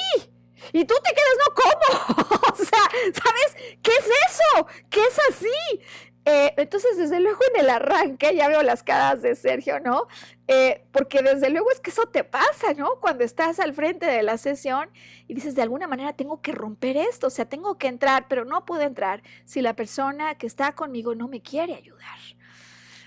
[0.73, 2.49] Y tú te quedas, no, ¿cómo?
[2.53, 3.79] o sea, ¿sabes?
[3.83, 4.67] ¿Qué es eso?
[4.89, 5.81] ¿Qué es así?
[6.29, 10.09] Eh, entonces, desde luego en el arranque, ya veo las caras de Sergio, ¿no?
[10.49, 12.99] Eh, porque desde luego es que eso te pasa, ¿no?
[13.01, 14.91] Cuando estás al frente de la sesión
[15.29, 18.45] y dices, de alguna manera tengo que romper esto, o sea, tengo que entrar, pero
[18.45, 22.19] no puedo entrar si la persona que está conmigo no me quiere ayudar.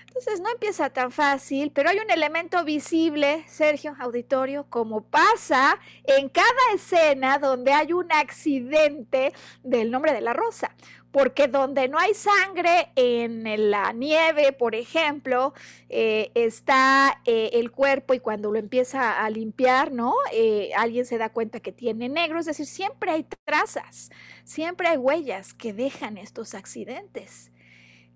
[0.06, 6.30] Entonces no empieza tan fácil, pero hay un elemento visible, Sergio, auditorio, como pasa en
[6.30, 10.74] cada escena donde hay un accidente del nombre de la rosa
[11.12, 15.52] porque donde no hay sangre en la nieve, por ejemplo,
[15.88, 20.14] eh, está eh, el cuerpo y cuando lo empieza a limpiar, ¿no?
[20.32, 24.10] Eh, alguien se da cuenta que tiene negro, es decir, siempre hay trazas,
[24.44, 27.50] siempre hay huellas que dejan estos accidentes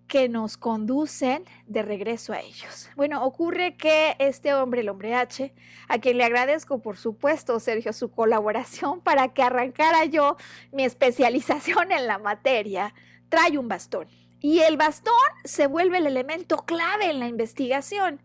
[0.06, 2.90] que nos conducen de regreso a ellos.
[2.96, 5.54] Bueno, ocurre que este hombre, el hombre H,
[5.88, 10.36] a quien le agradezco por supuesto, Sergio, su colaboración para que arrancara yo
[10.72, 12.94] mi especialización en la materia,
[13.28, 14.06] trae un bastón.
[14.40, 15.14] Y el bastón
[15.44, 18.20] se vuelve el elemento clave en la investigación.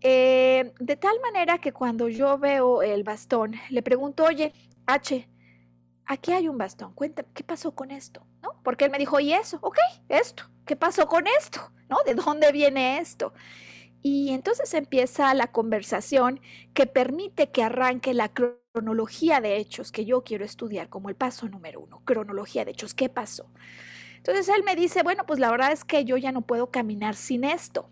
[0.00, 4.52] Eh, de tal manera que cuando yo veo el bastón, le pregunto, oye,
[4.86, 5.28] H,
[6.06, 8.26] aquí hay un bastón, cuéntame, ¿qué pasó con esto?
[8.42, 8.60] ¿No?
[8.62, 9.58] Porque él me dijo, ¿y eso?
[9.62, 11.72] Ok, esto, ¿qué pasó con esto?
[11.88, 11.98] ¿No?
[12.06, 13.32] ¿De dónde viene esto?
[14.02, 16.40] Y entonces empieza la conversación
[16.74, 21.48] que permite que arranque la cronología de hechos que yo quiero estudiar como el paso
[21.48, 23.46] número uno, cronología de hechos, ¿qué pasó?
[24.16, 27.14] Entonces él me dice, bueno, pues la verdad es que yo ya no puedo caminar
[27.14, 27.88] sin esto.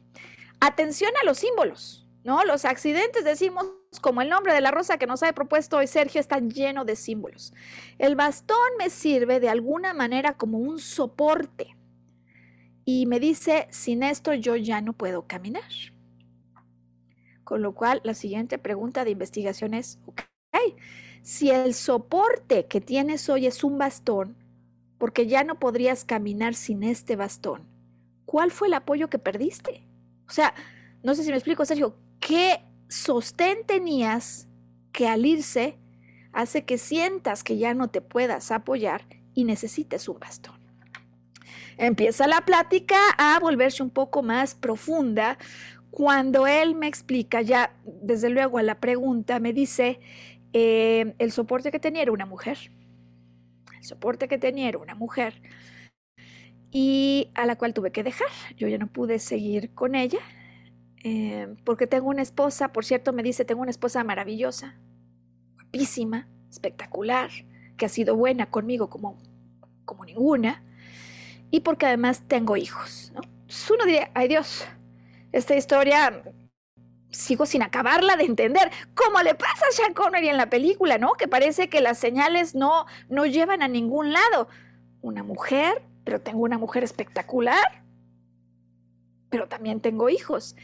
[0.60, 2.44] Atención a los símbolos, ¿no?
[2.44, 3.66] Los accidentes, decimos,
[4.00, 6.96] como el nombre de la rosa que nos ha propuesto hoy Sergio, está lleno de
[6.96, 7.54] símbolos.
[7.98, 11.74] El bastón me sirve de alguna manera como un soporte
[12.84, 15.62] y me dice, sin esto yo ya no puedo caminar.
[17.44, 20.22] Con lo cual, la siguiente pregunta de investigación es, ok,
[21.22, 24.36] si el soporte que tienes hoy es un bastón,
[24.98, 27.66] porque ya no podrías caminar sin este bastón,
[28.24, 29.84] ¿cuál fue el apoyo que perdiste?
[30.28, 30.54] O sea,
[31.02, 34.48] no sé si me explico, Sergio, ¿qué sostén tenías
[34.92, 35.76] que al irse
[36.32, 40.61] hace que sientas que ya no te puedas apoyar y necesites un bastón?
[41.82, 45.36] Empieza la plática a volverse un poco más profunda
[45.90, 49.98] cuando él me explica, ya desde luego a la pregunta, me dice,
[50.52, 52.70] eh, el soporte que tenía era una mujer.
[53.76, 55.42] El soporte que tenía era una mujer
[56.70, 58.28] y a la cual tuve que dejar.
[58.56, 60.20] Yo ya no pude seguir con ella
[61.02, 64.78] eh, porque tengo una esposa, por cierto, me dice, tengo una esposa maravillosa,
[65.54, 67.30] guapísima, espectacular,
[67.76, 69.18] que ha sido buena conmigo como,
[69.84, 70.62] como ninguna,
[71.52, 73.12] y porque además tengo hijos.
[73.14, 73.20] ¿no?
[73.72, 74.64] uno diría, ay Dios,
[75.30, 76.22] esta historia
[77.10, 81.12] sigo sin acabarla de entender, como le pasa a Sean Connery en la película, ¿no?
[81.12, 84.48] Que parece que las señales no, no llevan a ningún lado.
[85.02, 87.84] Una mujer, pero tengo una mujer espectacular,
[89.28, 90.56] pero también tengo hijos.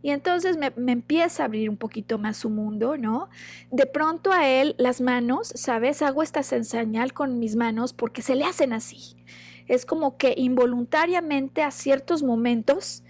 [0.00, 3.28] Y entonces me, me, empieza a abrir un poquito más su mundo, ¿no?
[3.72, 6.02] De pronto a él las manos, ¿sabes?
[6.02, 9.16] Hago esta señal con mis manos porque se le hacen así.
[9.66, 13.02] Es como que involuntariamente a ciertos momentos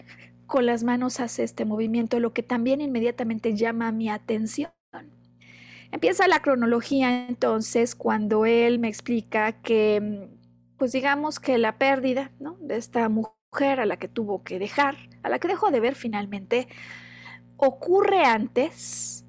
[0.47, 4.71] con las manos hace este movimiento, lo que también inmediatamente llama mi atención.
[5.93, 10.29] Empieza la cronología entonces cuando él me explica que,
[10.79, 12.57] pues digamos que la pérdida ¿no?
[12.61, 15.95] de esta mujer a la que tuvo que dejar, a la que dejó de ver
[15.95, 16.69] finalmente,
[17.57, 19.25] ocurre antes,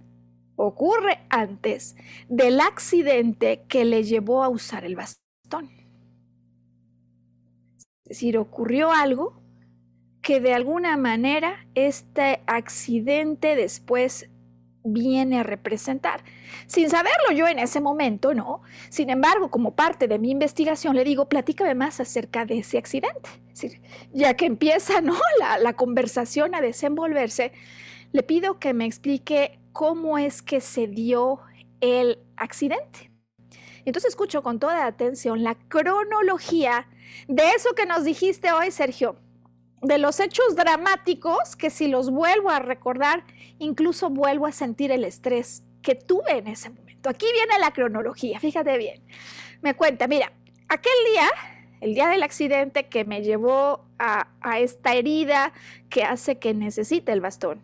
[0.56, 1.96] ocurre antes
[2.28, 5.77] del accidente que le llevó a usar el bastón.
[8.08, 9.42] Es decir, ocurrió algo
[10.22, 14.30] que de alguna manera este accidente después
[14.86, 16.24] viene a representar.
[16.68, 18.62] Sin saberlo yo en ese momento, ¿no?
[18.88, 23.30] Sin embargo, como parte de mi investigación, le digo, platícame más acerca de ese accidente.
[24.14, 25.16] ya que empieza, ¿no?
[25.62, 27.52] La conversación a desenvolverse,
[28.14, 31.42] le pido que me explique cómo es que se dio
[31.82, 33.07] el accidente.
[33.88, 36.88] Entonces escucho con toda atención la cronología
[37.30, 39.16] de eso que nos dijiste hoy, Sergio
[39.82, 43.24] de los hechos dramáticos que si los vuelvo a recordar,
[43.60, 47.10] incluso vuelvo a sentir el estrés que tuve en ese momento.
[47.10, 49.02] Aquí viene la cronología, fíjate bien.
[49.62, 50.34] Me cuenta, mira,
[50.68, 51.30] aquel día,
[51.80, 55.54] el día del accidente que me llevó a, a esta herida
[55.90, 57.62] que hace que necesite el bastón,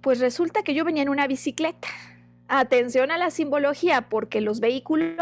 [0.00, 1.88] pues resulta que yo venía en una bicicleta.
[2.48, 5.16] Atención a la simbología, porque los vehículos,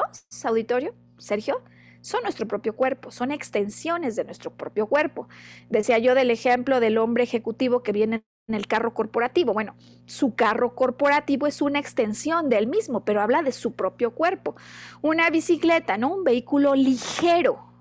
[0.45, 1.63] auditorio, Sergio,
[2.03, 5.27] son nuestro propio cuerpo, son extensiones de nuestro propio cuerpo.
[5.71, 9.55] Decía yo del ejemplo del hombre ejecutivo que viene en el carro corporativo.
[9.55, 14.55] Bueno, su carro corporativo es una extensión del mismo, pero habla de su propio cuerpo.
[15.01, 16.15] Una bicicleta, ¿no?
[16.15, 17.73] Un vehículo ligero.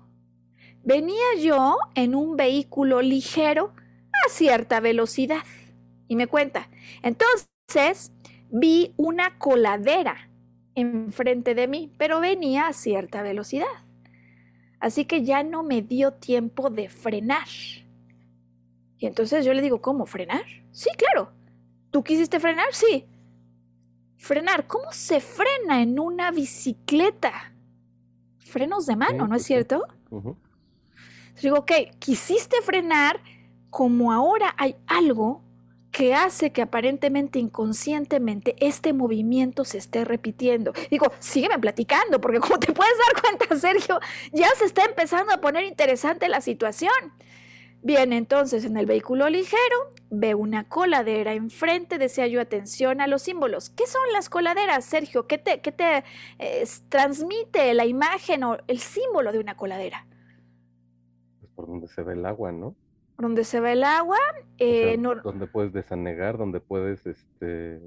[0.82, 3.74] Venía yo en un vehículo ligero
[4.24, 5.44] a cierta velocidad.
[6.08, 6.68] Y me cuenta,
[7.02, 8.12] entonces
[8.50, 10.28] vi una coladera
[10.74, 13.66] enfrente de mí, pero venía a cierta velocidad.
[14.80, 17.48] Así que ya no me dio tiempo de frenar.
[18.98, 20.06] Y entonces yo le digo, ¿cómo?
[20.06, 20.44] ¿Frenar?
[20.72, 21.32] Sí, claro.
[21.90, 22.66] ¿Tú quisiste frenar?
[22.72, 23.06] Sí.
[24.16, 24.66] Frenar.
[24.66, 27.54] ¿Cómo se frena en una bicicleta?
[28.38, 29.86] Frenos de mano, ¿no es cierto?
[31.40, 33.20] Digo, ok, quisiste frenar,
[33.70, 35.42] como ahora hay algo
[35.94, 40.72] que hace que aparentemente inconscientemente este movimiento se esté repitiendo.
[40.90, 44.00] Digo, sígueme platicando, porque como te puedes dar cuenta, Sergio,
[44.32, 46.92] ya se está empezando a poner interesante la situación.
[47.80, 49.76] Bien, entonces en el vehículo ligero
[50.10, 53.70] ve una coladera enfrente, desea yo atención a los símbolos.
[53.70, 55.28] ¿Qué son las coladeras, Sergio?
[55.28, 56.02] ¿Qué te, qué te
[56.88, 60.08] transmite la imagen o el símbolo de una coladera?
[61.38, 62.74] Pues por donde se ve el agua, ¿no?
[63.18, 64.18] Donde se va el agua.
[64.58, 67.80] Eh, donde puedes desanegar, donde puedes este,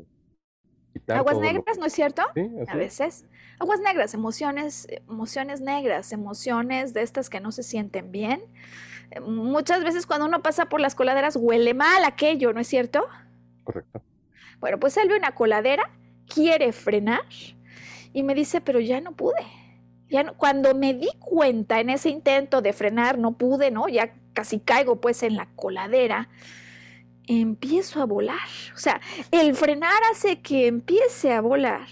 [1.08, 2.24] Aguas negras, ¿no es cierto?
[2.34, 3.26] Sí, a veces.
[3.60, 8.42] Aguas negras, emociones, emociones negras, emociones de estas que no se sienten bien.
[9.26, 13.06] Muchas veces cuando uno pasa por las coladeras huele mal aquello, ¿no es cierto?
[13.64, 14.02] Correcto.
[14.60, 15.92] Bueno, pues él ve una coladera,
[16.34, 17.24] quiere frenar
[18.12, 19.46] y me dice, pero ya no pude.
[20.10, 23.88] Ya cuando me di cuenta en ese intento de frenar, no pude, ¿no?
[23.88, 26.30] Ya casi caigo pues en la coladera
[27.26, 28.48] empiezo a volar.
[28.76, 31.88] O sea, el frenar hace que empiece a volar.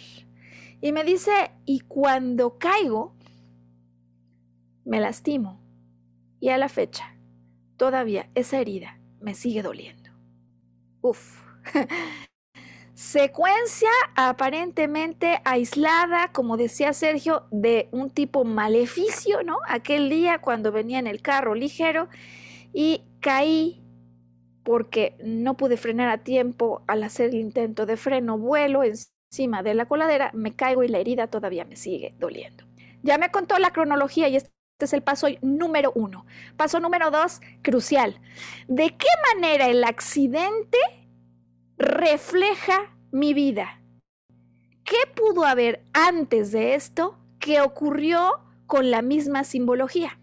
[0.80, 1.32] Y me dice,
[1.66, 3.16] y cuando caigo,
[4.84, 5.60] me lastimo.
[6.40, 7.18] Y a la fecha,
[7.78, 10.12] todavía esa herida me sigue doliendo.
[11.02, 11.42] Uf.
[12.96, 19.58] Secuencia aparentemente aislada, como decía Sergio, de un tipo maleficio, ¿no?
[19.68, 22.08] Aquel día cuando venía en el carro ligero
[22.72, 23.84] y caí
[24.64, 29.74] porque no pude frenar a tiempo al hacer el intento de freno, vuelo encima de
[29.74, 32.64] la coladera, me caigo y la herida todavía me sigue doliendo.
[33.04, 36.26] Ya me contó la cronología y este es el paso número uno.
[36.56, 38.22] Paso número dos, crucial.
[38.70, 40.78] ¿De qué manera el accidente
[41.78, 43.82] refleja mi vida?
[44.84, 50.20] ¿Qué pudo haber antes de esto que ocurrió con la misma simbología?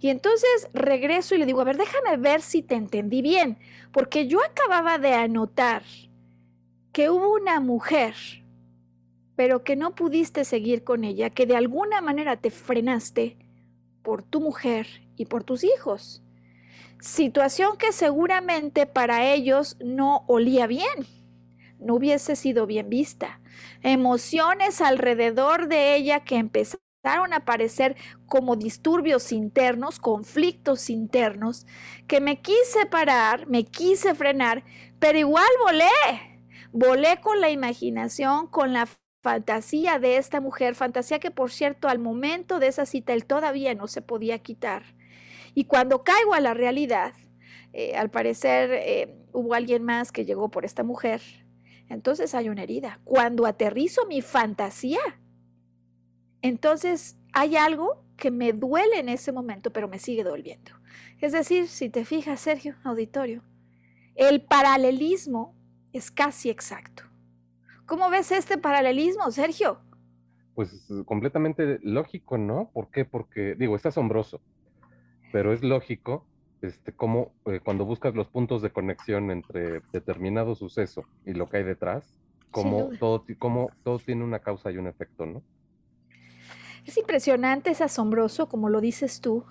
[0.00, 3.58] Y entonces regreso y le digo, a ver, déjame ver si te entendí bien,
[3.92, 5.82] porque yo acababa de anotar
[6.92, 8.14] que hubo una mujer,
[9.36, 13.36] pero que no pudiste seguir con ella, que de alguna manera te frenaste
[14.02, 16.21] por tu mujer y por tus hijos.
[17.02, 20.86] Situación que seguramente para ellos no olía bien,
[21.80, 23.40] no hubiese sido bien vista.
[23.82, 27.96] Emociones alrededor de ella que empezaron a aparecer
[28.26, 31.66] como disturbios internos, conflictos internos,
[32.06, 34.62] que me quise parar, me quise frenar,
[35.00, 36.44] pero igual volé.
[36.70, 38.86] Volé con la imaginación, con la
[39.24, 43.74] fantasía de esta mujer, fantasía que por cierto al momento de esa cita él todavía
[43.74, 44.84] no se podía quitar.
[45.54, 47.12] Y cuando caigo a la realidad,
[47.72, 51.20] eh, al parecer eh, hubo alguien más que llegó por esta mujer,
[51.88, 53.00] entonces hay una herida.
[53.04, 55.00] Cuando aterrizo mi fantasía,
[56.40, 60.72] entonces hay algo que me duele en ese momento, pero me sigue doliendo.
[61.20, 63.42] Es decir, si te fijas, Sergio, auditorio,
[64.14, 65.54] el paralelismo
[65.92, 67.04] es casi exacto.
[67.86, 69.80] ¿Cómo ves este paralelismo, Sergio?
[70.54, 72.70] Pues completamente lógico, ¿no?
[72.72, 73.04] ¿Por qué?
[73.04, 74.40] Porque, digo, es asombroso,
[75.32, 76.24] pero es lógico
[76.60, 81.56] este, cómo eh, cuando buscas los puntos de conexión entre determinado suceso y lo que
[81.56, 82.20] hay detrás,
[82.52, 85.42] cómo todo, cómo todo tiene una causa y un efecto, ¿no?
[86.84, 89.44] Es impresionante, es asombroso, como lo dices tú,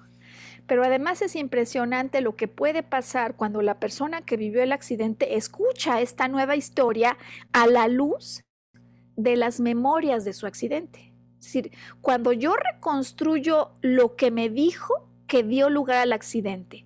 [0.67, 5.35] pero además es impresionante lo que puede pasar cuando la persona que vivió el accidente
[5.35, 7.17] escucha esta nueva historia
[7.51, 8.43] a la luz
[9.15, 11.13] de las memorias de su accidente.
[11.39, 11.71] Es decir,
[12.01, 16.83] cuando yo reconstruyo lo que me dijo que dio lugar al accidente,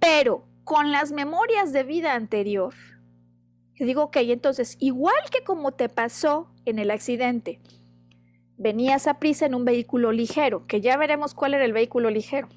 [0.00, 2.74] pero con las memorias de vida anterior,
[3.78, 7.60] digo, ok, entonces, igual que como te pasó en el accidente,
[8.56, 12.48] venías a prisa en un vehículo ligero, que ya veremos cuál era el vehículo ligero.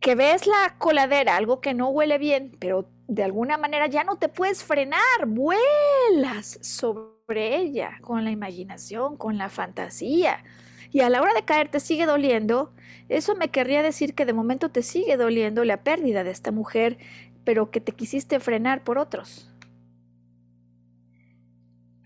[0.00, 4.16] Que ves la coladera, algo que no huele bien, pero de alguna manera ya no
[4.16, 10.42] te puedes frenar, vuelas sobre ella con la imaginación, con la fantasía.
[10.90, 12.72] Y a la hora de caer te sigue doliendo,
[13.08, 16.98] eso me querría decir que de momento te sigue doliendo la pérdida de esta mujer,
[17.44, 19.50] pero que te quisiste frenar por otros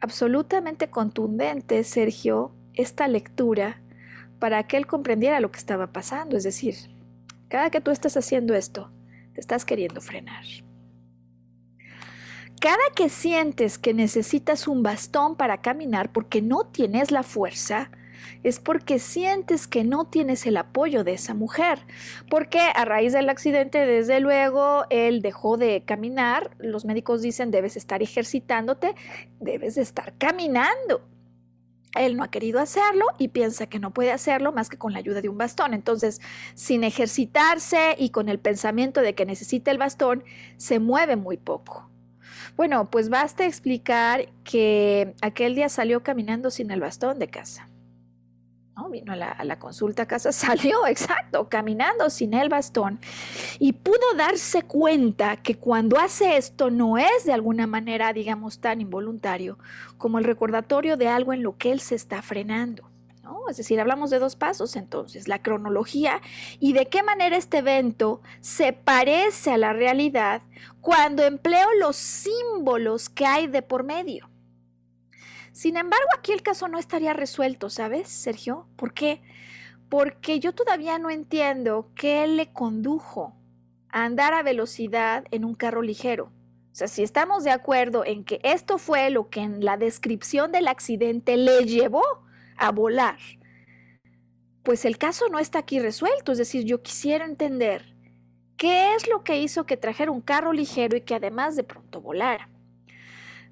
[0.01, 3.81] absolutamente contundente, Sergio, esta lectura
[4.39, 6.37] para que él comprendiera lo que estaba pasando.
[6.37, 6.75] Es decir,
[7.49, 8.91] cada que tú estás haciendo esto,
[9.35, 10.45] te estás queriendo frenar.
[12.61, 17.91] Cada que sientes que necesitas un bastón para caminar porque no tienes la fuerza,
[18.43, 21.81] es porque sientes que no tienes el apoyo de esa mujer.
[22.29, 26.51] Porque a raíz del accidente, desde luego, él dejó de caminar.
[26.59, 28.95] Los médicos dicen, debes estar ejercitándote,
[29.41, 31.03] debes de estar caminando.
[31.97, 35.01] Él no ha querido hacerlo y piensa que no puede hacerlo más que con la
[35.01, 35.75] ayuda de un bastón.
[35.75, 36.21] Entonces,
[36.55, 40.23] sin ejercitarse y con el pensamiento de que necesita el bastón,
[40.57, 41.91] se mueve muy poco.
[42.57, 47.69] Bueno, pues basta explicar que aquel día salió caminando sin el bastón de casa.
[48.91, 52.99] Vino a la, consulta a casa, salió, exacto, caminando sin el bastón
[53.61, 58.81] y pudo darse cuenta que cuando hace esto no es de alguna manera, digamos, tan
[58.81, 59.59] involuntario
[59.97, 62.91] como el recordatorio de algo en lo que él se está frenando.
[63.49, 66.21] Es decir, hablamos de dos pasos entonces, la cronología
[66.59, 70.43] y de qué manera este evento se parece a la realidad
[70.81, 74.30] cuando empleo los símbolos que hay de por medio.
[75.61, 78.67] Sin embargo, aquí el caso no estaría resuelto, ¿sabes, Sergio?
[78.77, 79.21] ¿Por qué?
[79.91, 83.37] Porque yo todavía no entiendo qué le condujo
[83.91, 86.33] a andar a velocidad en un carro ligero.
[86.73, 90.51] O sea, si estamos de acuerdo en que esto fue lo que en la descripción
[90.51, 92.05] del accidente le llevó
[92.57, 93.19] a volar,
[94.63, 96.33] pues el caso no está aquí resuelto.
[96.33, 97.95] Es decir, yo quisiera entender
[98.57, 102.01] qué es lo que hizo que trajera un carro ligero y que además de pronto
[102.01, 102.49] volara.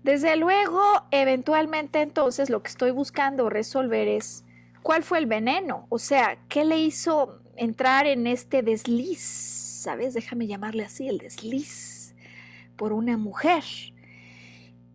[0.03, 4.45] Desde luego, eventualmente entonces lo que estoy buscando resolver es
[4.83, 10.15] cuál fue el veneno, o sea, qué le hizo entrar en este desliz, ¿sabes?
[10.15, 12.15] Déjame llamarle así, el desliz
[12.77, 13.65] por una mujer.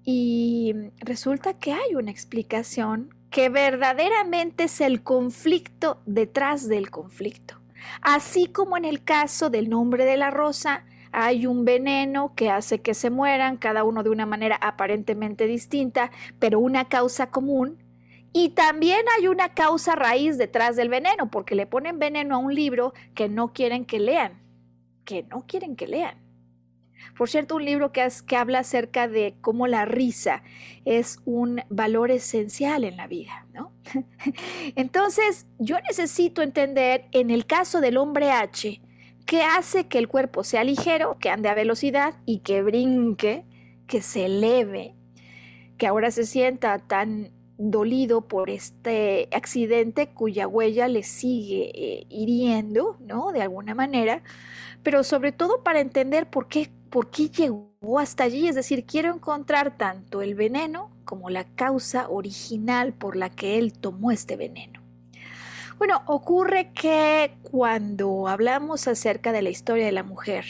[0.05, 7.59] Y resulta que hay una explicación que verdaderamente es el conflicto detrás del conflicto.
[8.01, 12.81] Así como en el caso del nombre de la rosa, hay un veneno que hace
[12.81, 17.77] que se mueran, cada uno de una manera aparentemente distinta, pero una causa común.
[18.33, 22.53] Y también hay una causa raíz detrás del veneno, porque le ponen veneno a un
[22.53, 24.41] libro que no quieren que lean,
[25.05, 26.17] que no quieren que lean.
[27.15, 30.41] Por cierto, un libro que, que habla acerca de cómo la risa
[30.83, 33.71] es un valor esencial en la vida, ¿no?
[34.75, 38.81] Entonces, yo necesito entender, en el caso del hombre H,
[39.25, 43.45] ¿Qué hace que el cuerpo sea ligero, que ande a velocidad y que brinque,
[43.87, 44.95] que se eleve,
[45.77, 52.97] que ahora se sienta tan dolido por este accidente cuya huella le sigue eh, hiriendo,
[52.99, 53.31] ¿no?
[53.31, 54.23] De alguna manera,
[54.83, 59.13] pero sobre todo para entender por qué, por qué llegó hasta allí, es decir, quiero
[59.13, 64.82] encontrar tanto el veneno como la causa original por la que él tomó este veneno.
[65.77, 70.45] Bueno, ocurre que cuando hablamos acerca de la historia de la mujer,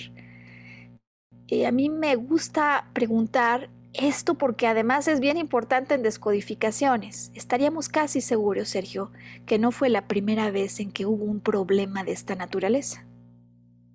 [1.47, 7.32] eh, a mí me gusta preguntar esto porque además es bien importante en descodificaciones.
[7.36, 9.11] Estaríamos casi seguros, Sergio,
[9.45, 13.05] que no fue la primera vez en que hubo un problema de esta naturaleza.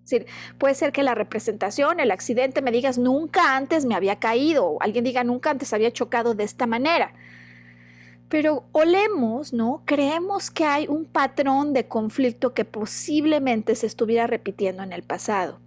[0.04, 0.26] Es decir,
[0.56, 4.82] puede ser que la representación, el accidente, me digas nunca antes me había caído, o
[4.82, 7.12] alguien diga nunca antes había chocado de esta manera
[8.28, 9.82] pero olemos, ¿no?
[9.86, 15.60] Creemos que hay un patrón de conflicto que posiblemente se estuviera repitiendo en el pasado.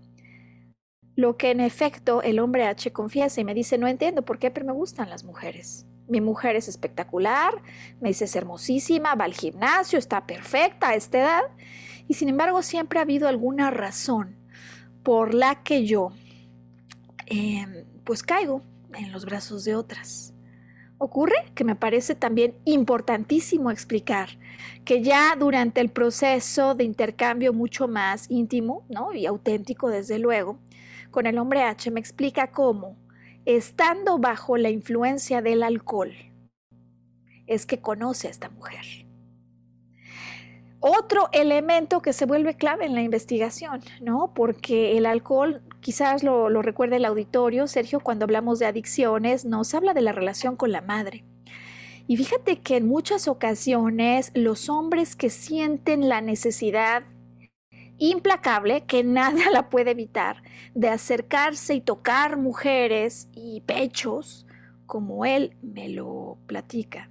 [1.15, 4.51] Lo que en efecto el hombre H confiesa y me dice, no entiendo por qué,
[4.51, 5.85] pero me gustan las mujeres.
[6.07, 7.61] Mi mujer es espectacular,
[7.99, 11.43] me dice es hermosísima, va al gimnasio, está perfecta a esta edad.
[12.07, 14.35] Y sin embargo siempre ha habido alguna razón
[15.03, 16.11] por la que yo
[17.25, 18.61] em, pues caigo
[18.93, 20.30] en los brazos de otras.
[21.03, 24.37] Ocurre que me parece también importantísimo explicar
[24.85, 29.11] que ya durante el proceso de intercambio mucho más íntimo ¿no?
[29.11, 30.59] y auténtico, desde luego,
[31.09, 32.97] con el hombre H me explica cómo,
[33.45, 36.13] estando bajo la influencia del alcohol,
[37.47, 38.85] es que conoce a esta mujer.
[40.81, 44.35] Otro elemento que se vuelve clave en la investigación, ¿no?
[44.35, 49.93] Porque el alcohol quizás lo, recuerde el auditorio, Sergio, cuando hablamos de adicciones, nos habla
[49.93, 51.25] de la relación con la madre.
[52.07, 57.03] Y fíjate que en muchas ocasiones los hombres que sienten la necesidad
[57.97, 60.41] implacable, que nada la puede evitar,
[60.73, 64.45] de acercarse y tocar mujeres y pechos,
[64.85, 67.09] como él me lo platica,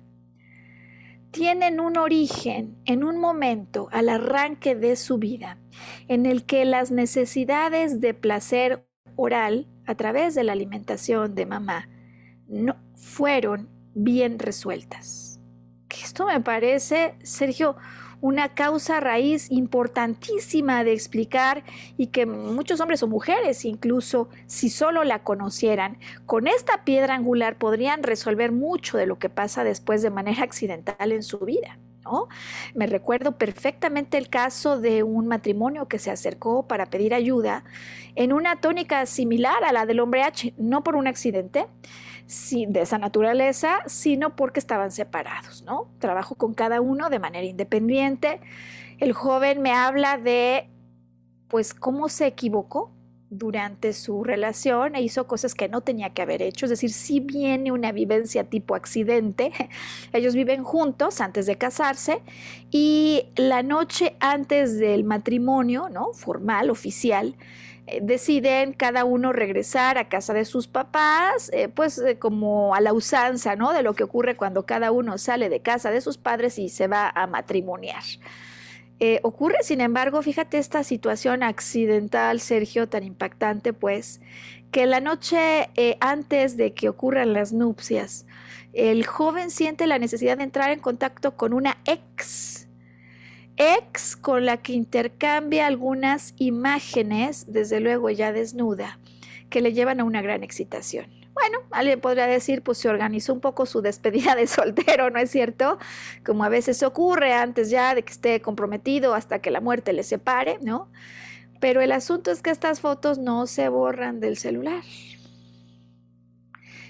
[1.30, 5.59] tienen un origen en un momento al arranque de su vida
[6.08, 11.88] en el que las necesidades de placer oral a través de la alimentación de mamá
[12.48, 15.40] no fueron bien resueltas.
[16.02, 17.76] Esto me parece, Sergio,
[18.20, 21.64] una causa raíz importantísima de explicar
[21.96, 27.56] y que muchos hombres o mujeres, incluso si solo la conocieran, con esta piedra angular
[27.56, 31.78] podrían resolver mucho de lo que pasa después de manera accidental en su vida.
[32.04, 32.28] ¿No?
[32.74, 37.64] Me recuerdo perfectamente el caso de un matrimonio que se acercó para pedir ayuda
[38.14, 41.66] en una tónica similar a la del hombre H, no por un accidente,
[42.68, 45.88] de esa naturaleza, sino porque estaban separados, ¿no?
[45.98, 48.40] Trabajo con cada uno de manera independiente.
[48.98, 50.68] El joven me habla de,
[51.48, 52.92] pues, cómo se equivocó
[53.30, 57.20] durante su relación e hizo cosas que no tenía que haber hecho, es decir, si
[57.20, 59.52] viene una vivencia tipo accidente,
[60.12, 62.20] ellos viven juntos antes de casarse
[62.72, 66.12] y la noche antes del matrimonio, ¿no?
[66.12, 67.36] Formal, oficial,
[67.86, 72.80] eh, deciden cada uno regresar a casa de sus papás, eh, pues eh, como a
[72.80, 73.72] la usanza, ¿no?
[73.72, 76.88] De lo que ocurre cuando cada uno sale de casa de sus padres y se
[76.88, 78.02] va a matrimoniar.
[79.22, 84.20] Ocurre, sin embargo, fíjate esta situación accidental, Sergio, tan impactante, pues,
[84.70, 88.26] que la noche eh, antes de que ocurran las nupcias,
[88.72, 92.68] el joven siente la necesidad de entrar en contacto con una ex,
[93.56, 98.98] ex con la que intercambia algunas imágenes, desde luego ya desnuda,
[99.48, 101.19] que le llevan a una gran excitación.
[101.40, 105.30] Bueno, alguien podría decir, pues se organizó un poco su despedida de soltero, ¿no es
[105.30, 105.78] cierto?
[106.24, 110.02] Como a veces ocurre antes ya de que esté comprometido hasta que la muerte le
[110.02, 110.90] separe, ¿no?
[111.58, 114.82] Pero el asunto es que estas fotos no se borran del celular.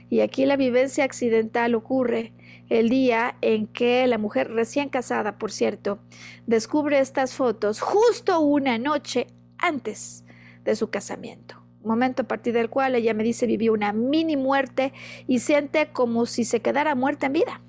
[0.09, 2.33] Y aquí la vivencia accidental ocurre
[2.69, 6.01] el día en que la mujer recién casada, por cierto,
[6.49, 9.29] descubre estas fotos justo una noche
[9.59, 10.25] antes
[10.65, 11.60] de su casamiento.
[11.85, 14.93] Momento a partir del cual ella me dice vivió una mini muerte
[15.27, 17.61] y siente como si se quedara muerta en vida.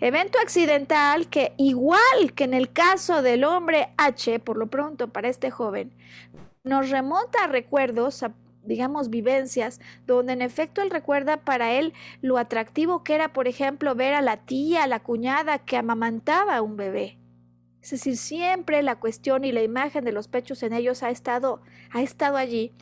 [0.00, 5.28] Evento accidental que igual que en el caso del hombre H, por lo pronto para
[5.28, 5.92] este joven,
[6.64, 8.34] nos remonta a recuerdos, a
[8.66, 13.94] digamos, vivencias, donde en efecto él recuerda para él lo atractivo que era, por ejemplo,
[13.94, 17.18] ver a la tía, a la cuñada que amamantaba a un bebé.
[17.82, 21.62] Es decir, siempre la cuestión y la imagen de los pechos en ellos ha estado,
[21.92, 22.72] ha estado allí.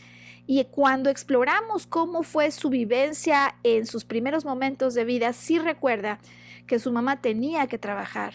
[0.47, 6.19] Y cuando exploramos cómo fue su vivencia en sus primeros momentos de vida, sí recuerda
[6.67, 8.35] que su mamá tenía que trabajar,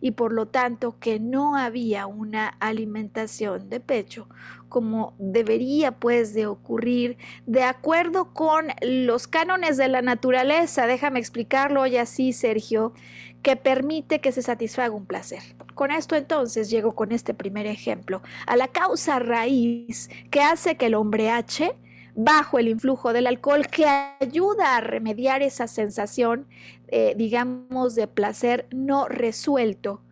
[0.00, 4.28] y por lo tanto que no había una alimentación de pecho
[4.68, 7.18] como debería pues de ocurrir.
[7.44, 12.94] De acuerdo con los cánones de la naturaleza, déjame explicarlo hoy así Sergio,
[13.42, 15.42] que permite que se satisfaga un placer.
[15.74, 20.86] Con esto entonces llego con este primer ejemplo a la causa raíz que hace que
[20.86, 21.74] el hombre H
[22.14, 26.46] bajo el influjo del alcohol que ayuda a remediar esa sensación,
[26.88, 30.02] eh, digamos, de placer no resuelto.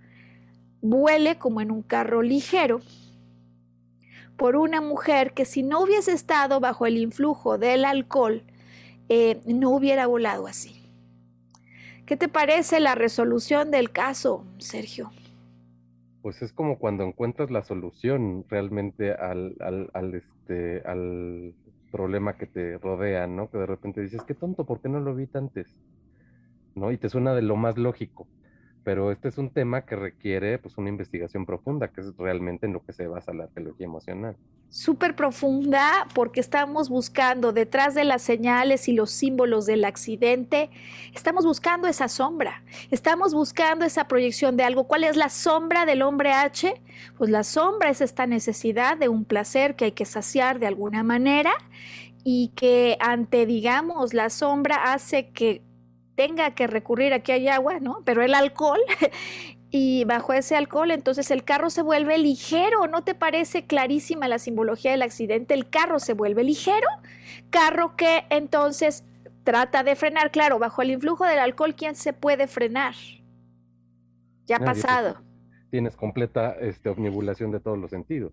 [0.81, 2.81] Vuele como en un carro ligero
[4.37, 8.45] por una mujer que si no hubiese estado bajo el influjo del alcohol,
[9.09, 10.78] eh, no hubiera volado así.
[12.09, 15.11] ¿Qué te parece la resolución del caso, Sergio?
[16.23, 19.55] Pues es como cuando encuentras la solución realmente al,
[19.93, 21.53] al, este, al
[21.93, 23.51] problema que te rodea, ¿no?
[23.51, 25.67] Que de repente dices, qué tonto, ¿por qué no lo vi antes?
[26.75, 26.93] ¿No?
[26.93, 28.27] Y te suena de lo más lógico.
[28.89, 32.73] Pero este es un tema que requiere pues una investigación profunda, que es realmente en
[32.73, 34.35] lo que se basa la teología emocional.
[34.71, 40.71] Súper profunda porque estamos buscando detrás de las señales y los símbolos del accidente,
[41.15, 44.85] estamos buscando esa sombra, estamos buscando esa proyección de algo.
[44.85, 46.81] ¿Cuál es la sombra del hombre H?
[47.19, 51.03] Pues la sombra es esta necesidad de un placer que hay que saciar de alguna
[51.03, 51.53] manera
[52.25, 55.68] y que ante, digamos, la sombra hace que
[56.19, 58.01] tenga que recurrir a que hay agua, ¿no?
[58.05, 58.81] Pero el alcohol
[59.71, 64.41] y bajo ese alcohol entonces el carro se vuelve ligero, ¿no te parece clarísima la
[64.41, 65.55] simbología del accidente?
[65.55, 66.89] El carro se vuelve ligero,
[67.51, 69.05] carro que entonces
[69.45, 72.97] trata de frenar, claro, bajo el influjo del alcohol, ¿quién se puede frenar?
[74.47, 75.23] Ya ha pasado.
[75.71, 78.33] Tienes completa este, omnibulación de todos los sentidos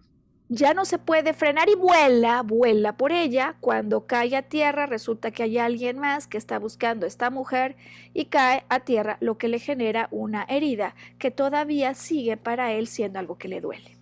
[0.49, 3.55] ya no se puede frenar y vuela, vuela por ella.
[3.59, 7.75] Cuando cae a tierra, resulta que hay alguien más que está buscando a esta mujer
[8.13, 12.87] y cae a tierra, lo que le genera una herida que todavía sigue para él
[12.87, 13.94] siendo algo que le duele.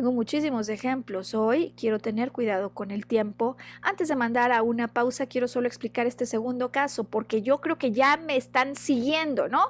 [0.00, 3.58] Tengo muchísimos ejemplos hoy, quiero tener cuidado con el tiempo.
[3.82, 7.76] Antes de mandar a una pausa, quiero solo explicar este segundo caso, porque yo creo
[7.76, 9.60] que ya me están siguiendo, ¿no?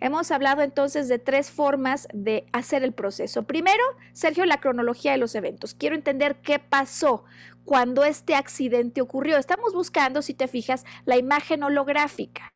[0.00, 3.44] Hemos hablado entonces de tres formas de hacer el proceso.
[3.44, 3.82] Primero,
[4.12, 5.72] Sergio, la cronología de los eventos.
[5.72, 7.24] Quiero entender qué pasó
[7.64, 9.38] cuando este accidente ocurrió.
[9.38, 12.52] Estamos buscando, si te fijas, la imagen holográfica.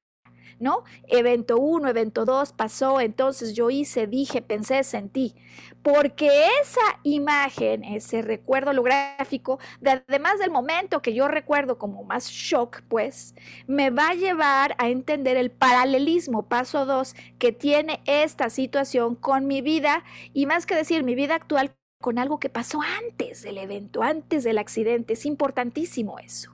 [0.62, 0.84] ¿No?
[1.08, 5.34] Evento 1, evento 2 pasó, entonces yo hice, dije, pensé, sentí.
[5.82, 12.82] Porque esa imagen, ese recuerdo holográfico, además del momento que yo recuerdo como más shock,
[12.88, 13.34] pues,
[13.66, 19.46] me va a llevar a entender el paralelismo, paso 2, que tiene esta situación con
[19.46, 23.58] mi vida y más que decir mi vida actual con algo que pasó antes del
[23.58, 25.14] evento, antes del accidente.
[25.14, 26.52] Es importantísimo eso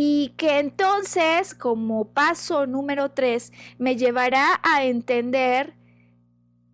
[0.00, 5.74] y que entonces como paso número tres me llevará a entender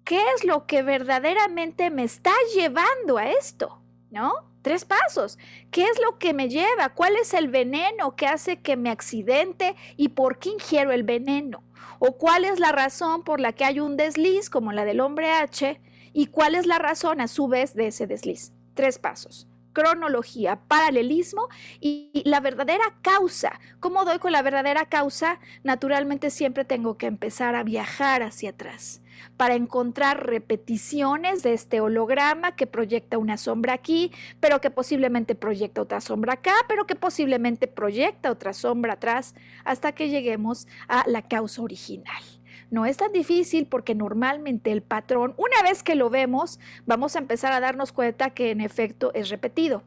[0.05, 4.31] qué es lo que verdaderamente me está llevando a esto, ¿no?
[4.61, 5.39] Tres pasos.
[5.71, 6.91] ¿Qué es lo que me lleva?
[6.91, 11.65] ¿Cuál es el veneno que hace que me accidente y por qué ingiero el veneno?
[12.01, 15.31] ¿O cuál es la razón por la que hay un desliz como la del hombre
[15.31, 15.81] H?
[16.13, 18.53] ¿Y cuál es la razón a su vez de ese desliz?
[18.75, 21.49] Tres pasos cronología, paralelismo
[21.81, 23.61] y la verdadera causa.
[23.81, 25.39] ¿Cómo doy con la verdadera causa?
[25.65, 29.03] Naturalmente siempre tengo que empezar a viajar hacia atrás.
[29.37, 35.83] para encontrar repeticiones de este holograma que proyecta una sombra aquí, pero que posiblemente proyecta
[35.83, 41.23] otra sombra acá, pero que posiblemente proyecta otra sombra atrás, hasta que lleguemos a la
[41.23, 42.23] causa original.
[42.71, 47.19] No es tan difícil porque normalmente el patrón, una vez que lo vemos, vamos a
[47.19, 49.83] empezar a darnos cuenta que en efecto es repetido.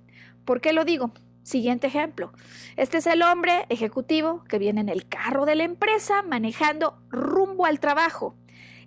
[0.45, 1.11] ¿Por qué lo digo?
[1.43, 2.34] Siguiente ejemplo.
[2.75, 7.65] Este es el hombre ejecutivo que viene en el carro de la empresa manejando rumbo
[7.65, 8.36] al trabajo.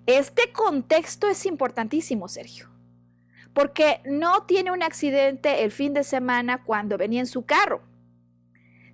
[0.06, 2.68] Este contexto es importantísimo, Sergio,
[3.52, 7.89] porque no tiene un accidente el fin de semana cuando venía en su carro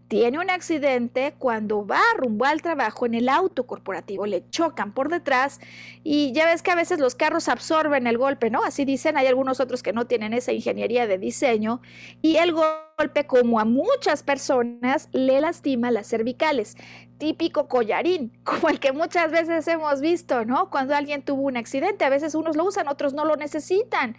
[0.09, 5.09] tiene un accidente cuando va rumbo al trabajo en el auto corporativo, le chocan por
[5.09, 5.61] detrás
[6.05, 8.63] y ya ves que a veces los carros absorben el golpe, ¿no?
[8.63, 11.81] Así dicen, hay algunos otros que no tienen esa ingeniería de diseño
[12.23, 16.77] y el golpe, como a muchas personas, le lastima las cervicales.
[17.19, 20.71] Típico collarín, como el que muchas veces hemos visto, ¿no?
[20.71, 24.17] Cuando alguien tuvo un accidente, a veces unos lo usan, otros no lo necesitan.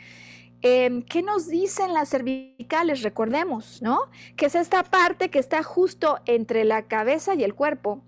[0.61, 3.03] Em, ¿Qué nos dicen las cervicales?
[3.03, 3.99] Recordemos, ¿no?
[4.35, 8.01] Que es esta parte que está justo entre la cabeza y el cuerpo,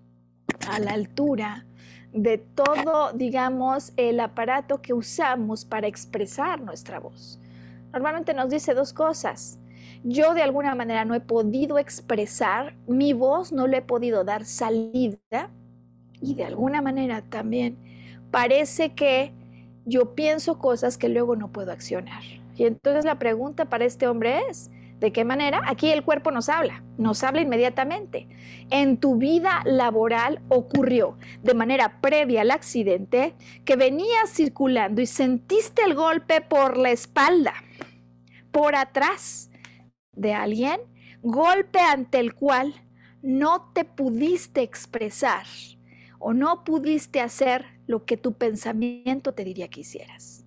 [0.67, 1.65] a la altura
[2.11, 7.39] de todo, digamos, el aparato que usamos para expresar nuestra voz.
[7.93, 9.59] Normalmente nos dice dos cosas.
[10.03, 14.45] Yo de alguna manera no he podido expresar, mi voz no le he podido dar
[14.45, 15.51] salida
[16.21, 17.77] y de alguna manera también
[18.31, 19.33] parece que
[19.85, 22.38] yo pienso cosas que luego no puedo accionar.
[22.59, 25.61] Y entonces la pregunta para este hombre es, ¿de qué manera?
[25.65, 28.27] Aquí el cuerpo nos habla, nos habla inmediatamente.
[28.69, 33.33] En tu vida laboral ocurrió de manera previa al accidente
[33.63, 37.53] que venías circulando y sentiste el golpe por la espalda,
[38.51, 39.49] por atrás
[40.11, 40.81] de alguien,
[41.21, 42.73] golpe ante el cual
[43.21, 45.45] no te pudiste expresar
[46.19, 50.38] o no pudiste hacer lo que tu pensamiento te diría que hicieras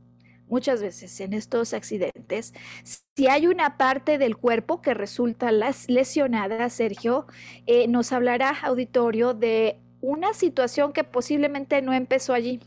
[0.52, 2.52] muchas veces en estos accidentes,
[3.16, 7.26] si hay una parte del cuerpo que resulta lesionada, Sergio,
[7.66, 12.60] eh, nos hablará auditorio de una situación que posiblemente no empezó allí.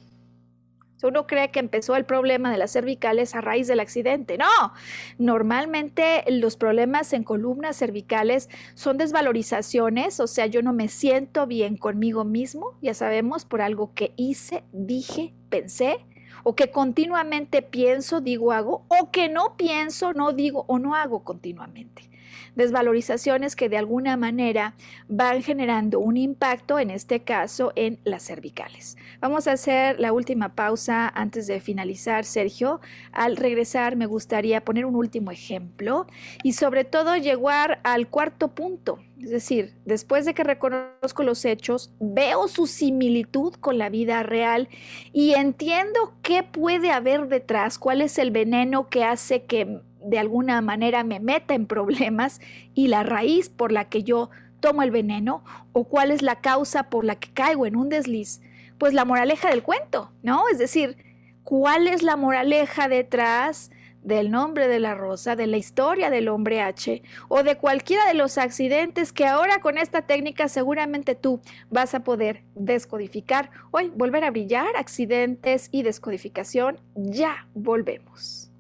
[1.04, 4.40] Uno cree que empezó el problema de las cervicales a raíz del accidente.
[4.40, 4.74] No,
[5.20, 11.78] normalmente los problemas en columnas cervicales son desvalorizaciones, o sea, yo no me siento bien
[11.78, 16.04] conmigo mismo, ya sabemos, por algo que hice, dije, pensé,
[16.48, 21.24] o que continuamente pienso, digo, hago, o que no pienso, no digo o no hago
[21.24, 22.08] continuamente.
[22.56, 24.76] Desvalorizaciones que de alguna manera
[25.08, 28.98] van generando un impacto, en este caso, en las cervicales.
[29.20, 32.82] Vamos a hacer la última pausa antes de finalizar, Sergio.
[33.12, 36.08] Al regresar me gustaría poner un último ejemplo
[36.44, 41.92] y sobre todo llegar al cuarto punto es decir, después de que reconozco los hechos,
[42.00, 44.68] veo su similitud con la vida real
[45.14, 50.62] y entiendo qué puede haber detrás, cuál es el veneno que hace que de alguna
[50.62, 52.40] manera me meta en problemas
[52.74, 54.30] y la raíz por la que yo
[54.60, 55.44] tomo el veneno
[55.74, 58.42] o cuál es la causa por la que caigo en un desliz.
[58.78, 60.44] Pues la moraleja del cuento, ¿no?
[60.52, 60.98] Es decir,
[61.44, 63.72] ¿cuál es la moraleja detrás
[64.06, 68.14] del nombre de la rosa, de la historia del hombre H o de cualquiera de
[68.14, 71.42] los accidentes que ahora con esta técnica seguramente tú
[71.72, 73.50] vas a poder descodificar.
[73.72, 78.52] Hoy volver a brillar, accidentes y descodificación, ya volvemos.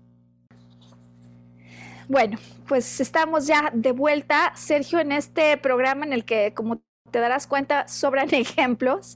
[2.07, 2.37] Bueno,
[2.67, 6.81] pues estamos ya de vuelta, Sergio, en este programa en el que, como
[7.11, 9.15] te darás cuenta, sobran ejemplos,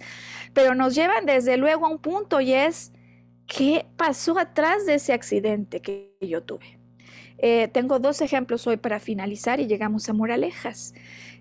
[0.53, 2.91] pero nos llevan desde luego a un punto y es
[3.49, 6.77] ¿Qué pasó atrás de ese accidente que yo tuve?
[7.39, 10.93] Eh, tengo dos ejemplos hoy para finalizar y llegamos a moralejas.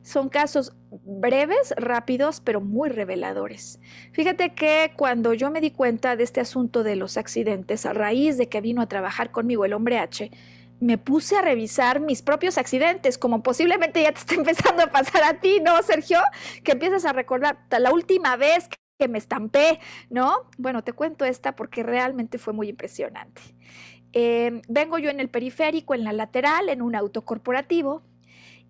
[0.02, 3.78] Son casos breves, rápidos, pero muy reveladores.
[4.12, 8.38] Fíjate que cuando yo me di cuenta de este asunto de los accidentes, a raíz
[8.38, 10.30] de que vino a trabajar conmigo el hombre H,
[10.80, 15.24] me puse a revisar mis propios accidentes, como posiblemente ya te está empezando a pasar
[15.24, 16.18] a ti, ¿no, Sergio?
[16.62, 18.68] Que empiezas a recordar la última vez
[18.98, 20.48] que me estampé, ¿no?
[20.56, 23.40] Bueno, te cuento esta porque realmente fue muy impresionante.
[24.12, 28.02] Em, vengo yo en el periférico, en la lateral, en un auto corporativo,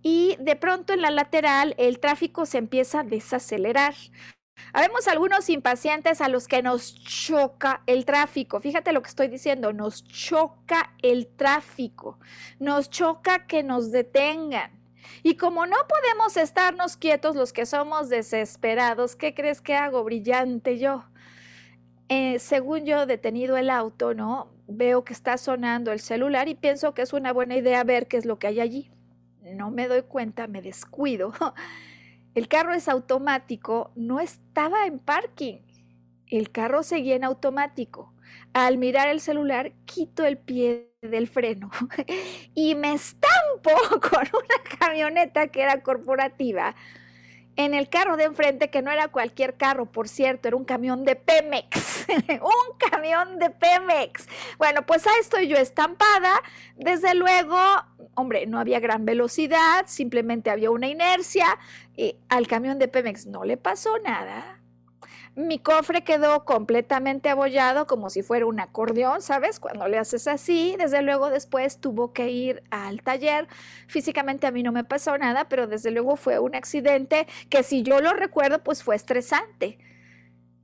[0.02, 3.94] y de pronto en la lateral el tráfico se empieza a desacelerar.
[4.72, 8.60] Habemos algunos impacientes a los que nos choca el tráfico.
[8.60, 12.18] Fíjate lo que estoy diciendo, nos choca el tráfico,
[12.58, 14.70] nos choca que nos detengan.
[15.22, 20.04] Y como no podemos estarnos quietos los que somos desesperados, ¿qué crees que hago?
[20.04, 21.04] Brillante yo.
[22.08, 24.48] Eh, según yo detenido el auto, ¿no?
[24.66, 28.16] Veo que está sonando el celular y pienso que es una buena idea ver qué
[28.16, 28.90] es lo que hay allí.
[29.42, 31.32] No me doy cuenta, me descuido.
[32.38, 35.56] El carro es automático, no estaba en parking.
[36.28, 38.14] El carro seguía en automático.
[38.52, 41.68] Al mirar el celular, quito el pie del freno
[42.54, 46.76] y me estampo con una camioneta que era corporativa
[47.58, 51.04] en el carro de enfrente, que no era cualquier carro, por cierto, era un camión
[51.04, 52.06] de Pemex,
[52.40, 54.28] un camión de Pemex.
[54.58, 56.40] Bueno, pues ahí estoy yo estampada.
[56.76, 57.58] Desde luego,
[58.14, 61.46] hombre, no había gran velocidad, simplemente había una inercia.
[61.96, 64.57] Y al camión de Pemex no le pasó nada
[65.38, 69.60] mi cofre quedó completamente abollado como si fuera un acordeón, ¿sabes?
[69.60, 73.46] Cuando le haces así, desde luego después tuvo que ir al taller.
[73.86, 77.84] Físicamente a mí no me pasó nada, pero desde luego fue un accidente que si
[77.84, 79.78] yo lo recuerdo, pues fue estresante.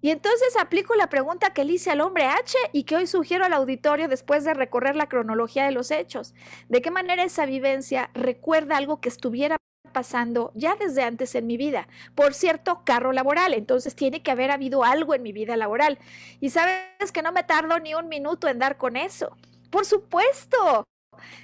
[0.01, 3.45] Y entonces aplico la pregunta que le hice al hombre H y que hoy sugiero
[3.45, 6.35] al auditorio después de recorrer la cronología de los hechos.
[6.69, 9.57] ¿De qué manera esa vivencia recuerda algo que estuviera
[9.95, 11.89] pasando ya desde antes en mi vida.
[12.15, 15.99] Por cierto, carro laboral, entonces tiene que haber habido algo en mi vida laboral.
[16.41, 19.35] Y sabes que no me tardo ni un minuto en dar con eso.
[19.71, 20.85] Por supuesto.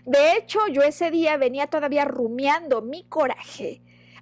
[0.04, 3.80] De hecho, yo ese día venía todavía rumiando mi coraje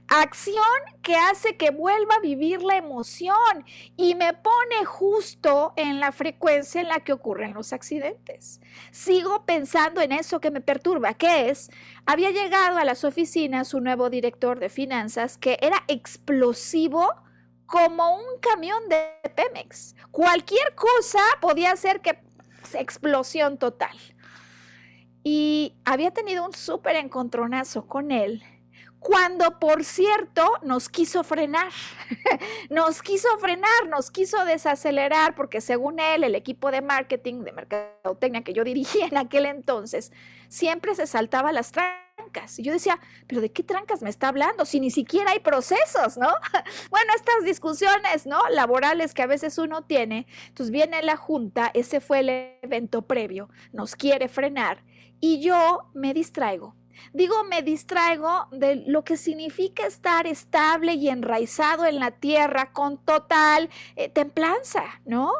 [0.08, 0.64] acción
[1.02, 3.64] que hace que vuelva a vivir la emoción
[3.96, 8.60] y me pone justo en la frecuencia en la que ocurren los accidentes.
[8.90, 11.70] Sigo pensando en eso que me perturba, que es,
[12.06, 17.14] había llegado a las oficinas un nuevo director de finanzas que era explosivo
[17.66, 19.94] como un camión de Pemex.
[20.10, 22.18] Cualquier cosa podía hacer que
[22.74, 23.96] explosión total.
[25.22, 28.42] Y había tenido un súper encontronazo con él
[28.98, 31.70] cuando por cierto nos quiso frenar,
[32.70, 38.42] nos quiso frenar, nos quiso desacelerar, porque según él, el equipo de marketing, de mercadotecnia
[38.42, 40.12] que yo dirigía en aquel entonces,
[40.48, 42.58] siempre se saltaba las trancas.
[42.58, 44.64] Y yo decía, pero ¿de qué trancas me está hablando?
[44.64, 46.28] Si ni siquiera hay procesos, ¿no?
[46.90, 48.40] bueno, estas discusiones, ¿no?
[48.50, 52.28] Laborales que a veces uno tiene, entonces viene la junta, ese fue el
[52.62, 54.82] evento previo, nos quiere frenar
[55.20, 56.74] y yo me distraigo
[57.12, 62.98] Digo, me distraigo de lo que significa estar estable y enraizado en la tierra con
[63.04, 65.32] total eh, templanza, ¿no?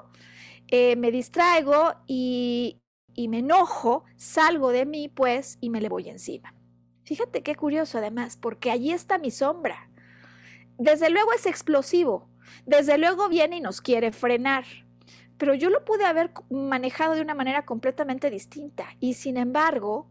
[0.68, 2.80] Eh, me distraigo y,
[3.14, 6.54] y me enojo, salgo de mí, pues, y me le voy encima.
[7.04, 9.90] Fíjate qué curioso además, porque allí está mi sombra.
[10.76, 12.28] Desde luego es explosivo,
[12.66, 14.64] desde luego viene y nos quiere frenar,
[15.38, 20.10] pero yo lo pude haber manejado de una manera completamente distinta y sin embargo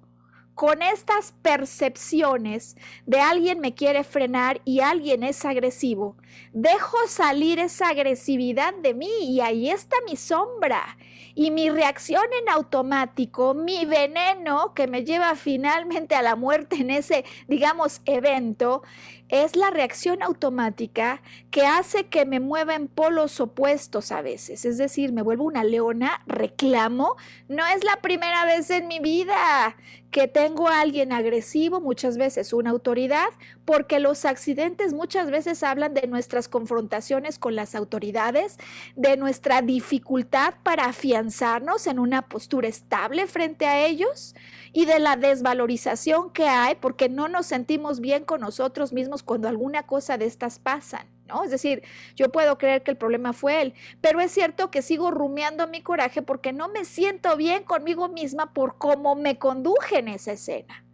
[0.58, 6.18] con estas percepciones de alguien me quiere frenar y alguien es agresivo,
[6.51, 10.97] dejo salir esa agresividad de mí y ahí está mi sombra
[11.36, 16.89] y mi reacción en automático, mi veneno que me lleva finalmente a la muerte en
[16.89, 18.82] ese, digamos, evento,
[19.30, 21.22] es la reacción automática
[21.52, 24.66] que hace que me mueva en polos opuestos a veces.
[24.66, 27.16] Es decir, me vuelvo una leona, reclamo.
[27.48, 29.76] No es la primera vez en mi vida
[30.12, 33.28] que tengo a alguien agresivo, muchas veces una autoridad,
[33.66, 38.58] porque los accidentes muchas veces hablan de nuestras confrontaciones con las autoridades,
[38.96, 44.34] de nuestra dificultad para afianzarnos en una postura estable frente a ellos
[44.74, 49.47] y de la desvalorización que hay porque no nos sentimos bien con nosotros mismos cuando
[49.47, 51.07] alguna cosa de estas pasan.
[51.28, 51.43] ¿No?
[51.43, 51.84] Es decir,
[52.15, 55.82] yo puedo creer que el problema fue él, pero es cierto que sigo rumiando mi
[55.82, 60.86] coraje porque no me siento bien conmigo misma por cómo me conduje en esa escena.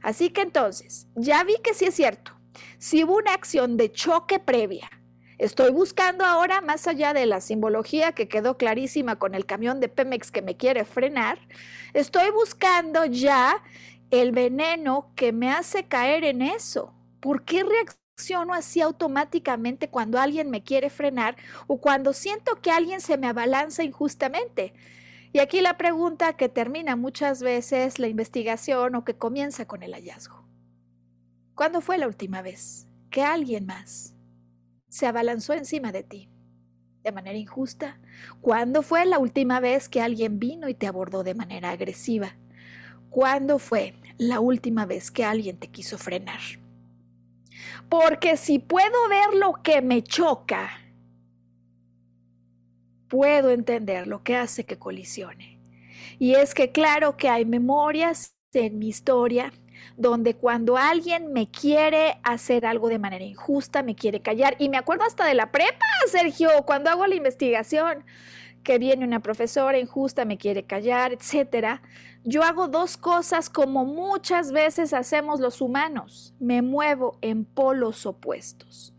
[0.00, 2.38] Así que entonces, ya vi que sí es cierto.
[2.78, 4.88] Si hubo una acción de choque previa,
[5.44, 9.90] Estoy buscando ahora, más allá de la simbología que quedó clarísima con el camión de
[9.90, 11.38] Pemex que me quiere frenar,
[11.92, 13.62] estoy buscando ya
[14.10, 16.94] el veneno que me hace caer en eso.
[17.20, 21.36] ¿Por qué reacciono así automáticamente cuando alguien me quiere frenar
[21.66, 24.72] o cuando siento que alguien se me abalanza injustamente?
[25.34, 29.92] Y aquí la pregunta que termina muchas veces la investigación o que comienza con el
[29.92, 30.48] hallazgo.
[31.54, 34.13] ¿Cuándo fue la última vez que alguien más
[34.94, 36.28] se abalanzó encima de ti
[37.02, 37.98] de manera injusta?
[38.40, 42.36] ¿Cuándo fue la última vez que alguien vino y te abordó de manera agresiva?
[43.10, 46.38] ¿Cuándo fue la última vez que alguien te quiso frenar?
[47.88, 50.70] Porque si puedo ver lo que me choca,
[53.08, 55.58] puedo entender lo que hace que colisione.
[56.20, 59.52] Y es que claro que hay memorias en mi historia
[59.96, 64.76] donde cuando alguien me quiere hacer algo de manera injusta, me quiere callar, y me
[64.76, 68.04] acuerdo hasta de la prepa, Sergio, cuando hago la investigación,
[68.64, 71.82] que viene una profesora injusta, me quiere callar, etcétera.
[72.24, 76.34] Yo hago dos cosas como muchas veces hacemos los humanos.
[76.40, 78.94] Me muevo en polos opuestos.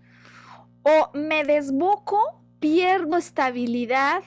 [0.84, 4.24] O me desboco pierdo estabilidad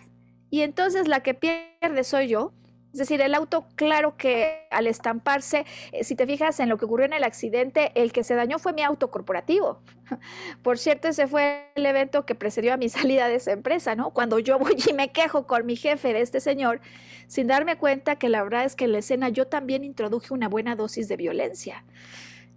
[0.51, 2.53] y entonces la que pierde soy yo.
[2.99, 6.85] Es decir, el auto, claro que al estamparse, eh, si te fijas en lo que
[6.85, 9.81] ocurrió en el accidente, el que se dañó fue mi auto corporativo.
[10.65, 14.11] Por cierto, ese fue el evento que precedió a mi salida de esa empresa, ¿no?
[14.11, 16.81] Cuando yo voy y me quejo con mi jefe de este señor,
[17.29, 20.49] sin darme cuenta que la verdad es que en la escena yo también introduje una
[20.49, 21.85] buena dosis de violencia.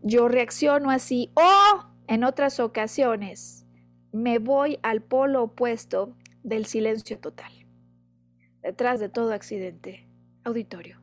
[0.01, 3.67] Yo reacciono así o en otras ocasiones
[4.11, 7.51] me voy al polo opuesto del silencio total.
[8.63, 10.10] Detrás de todo accidente
[10.43, 10.99] auditorio.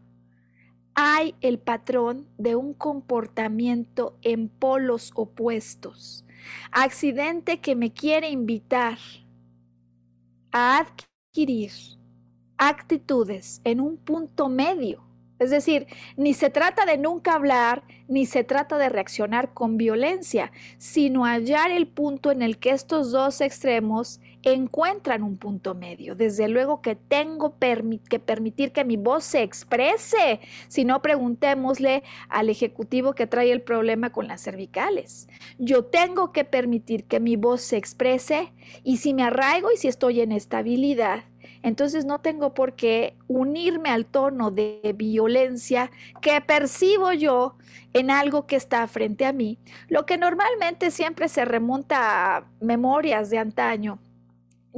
[0.95, 6.25] Hay el patrón de un comportamiento en polos opuestos.
[6.73, 8.99] Accidente que me quiere invitar
[10.51, 11.71] a adquirir
[12.57, 15.05] actitudes en un punto medio.
[15.39, 15.87] Es decir,
[16.17, 21.71] ni se trata de nunca hablar, ni se trata de reaccionar con violencia, sino hallar
[21.71, 24.21] el punto en el que estos dos extremos
[24.53, 26.15] encuentran un punto medio.
[26.15, 30.41] Desde luego que tengo que permitir que mi voz se exprese.
[30.69, 35.29] Si no, preguntémosle al ejecutivo que trae el problema con las cervicales.
[35.59, 38.53] Yo tengo que permitir que mi voz se exprese
[38.85, 41.25] y si me arraigo y si estoy en estabilidad,
[41.63, 45.91] entonces no tengo por qué unirme al tono de violencia
[46.21, 47.57] que percibo yo
[47.93, 53.31] en algo que está frente a mí, lo que normalmente siempre se remonta a memorias
[53.31, 53.99] de antaño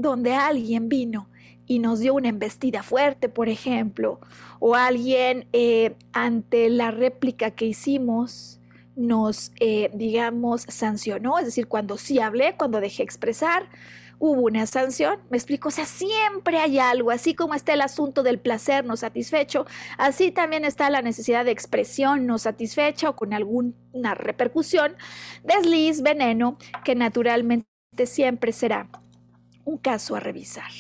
[0.01, 1.29] donde alguien vino
[1.67, 4.21] y nos dio una embestida fuerte, por ejemplo,
[4.59, 8.61] o alguien eh, ante la réplica que hicimos
[8.97, 13.69] nos, eh, digamos, sancionó, es decir, cuando sí hablé, cuando dejé expresar,
[14.19, 18.23] hubo una sanción, me explico, o sea, siempre hay algo, así como está el asunto
[18.23, 19.65] del placer no satisfecho,
[19.97, 24.95] así también está la necesidad de expresión no satisfecha o con alguna repercusión,
[25.43, 27.67] desliz, veneno, que naturalmente
[28.05, 28.89] siempre será
[29.71, 30.71] un caso a revisar.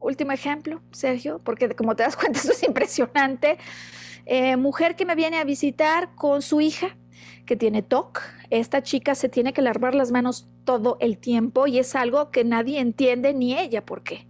[0.00, 3.58] Último ejemplo, Sergio, porque como te das cuenta, esto es impresionante.
[4.26, 6.96] Eh, mujer que me viene a visitar con su hija
[7.46, 8.20] que tiene TOC.
[8.50, 12.44] Esta chica se tiene que lavar las manos todo el tiempo y es algo que
[12.44, 14.26] nadie entiende ni ella por qué.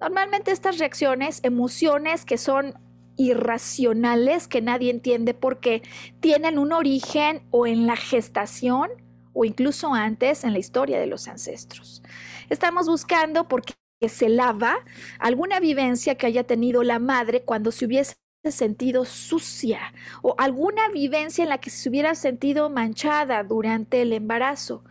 [0.00, 2.74] Normalmente estas reacciones, emociones que son
[3.16, 5.82] irracionales, que nadie entiende por qué,
[6.20, 8.90] tienen un origen o en la gestación
[9.32, 12.02] o incluso antes en la historia de los ancestros.
[12.50, 13.74] Estamos buscando porque
[14.08, 14.76] se lava
[15.18, 18.16] alguna vivencia que haya tenido la madre cuando se hubiese
[18.50, 24.84] sentido sucia o alguna vivencia en la que se hubiera sentido manchada durante el embarazo.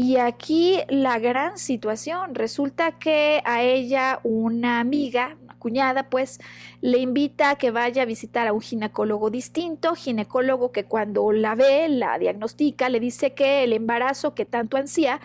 [0.00, 6.38] Y aquí la gran situación, resulta que a ella una amiga, una cuñada, pues
[6.80, 11.56] le invita a que vaya a visitar a un ginecólogo distinto, ginecólogo que cuando la
[11.56, 15.20] ve, la diagnostica, le dice que el embarazo que tanto ansía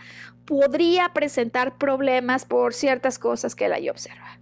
[0.45, 4.39] podría presentar problemas por ciertas cosas que él ahí observa.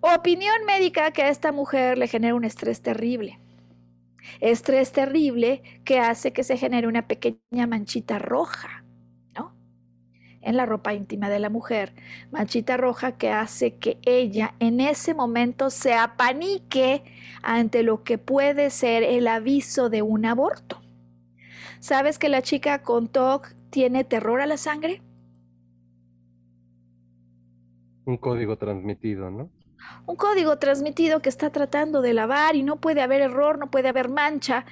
[0.00, 3.38] Opinión médica que a esta mujer le genera un estrés terrible.
[4.40, 8.84] Estrés terrible que hace que se genere una pequeña manchita roja,
[9.36, 9.54] ¿no?
[10.40, 11.94] En la ropa íntima de la mujer.
[12.30, 17.02] Manchita roja que hace que ella en ese momento se apanique
[17.42, 20.80] ante lo que puede ser el aviso de un aborto.
[21.80, 25.02] ¿Sabes que la chica con TOC tiene terror a la sangre?
[28.04, 29.50] Un código transmitido, ¿no?
[30.06, 33.88] Un código transmitido que está tratando de lavar y no puede haber error, no puede
[33.88, 34.64] haber mancha.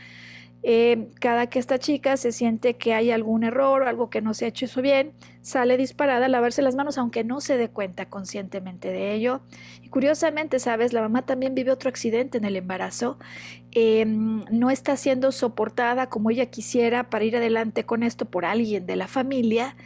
[0.62, 4.34] Eh, cada que esta chica se siente que hay algún error o algo que no
[4.34, 7.68] se ha hecho eso bien, sale disparada a lavarse las manos aunque no se dé
[7.68, 9.40] cuenta conscientemente de ello.
[9.82, 13.18] Y curiosamente, sabes, la mamá también vive otro accidente en el embarazo.
[13.70, 18.86] Em, no está siendo soportada como ella quisiera para ir adelante con esto por alguien
[18.86, 19.76] de la familia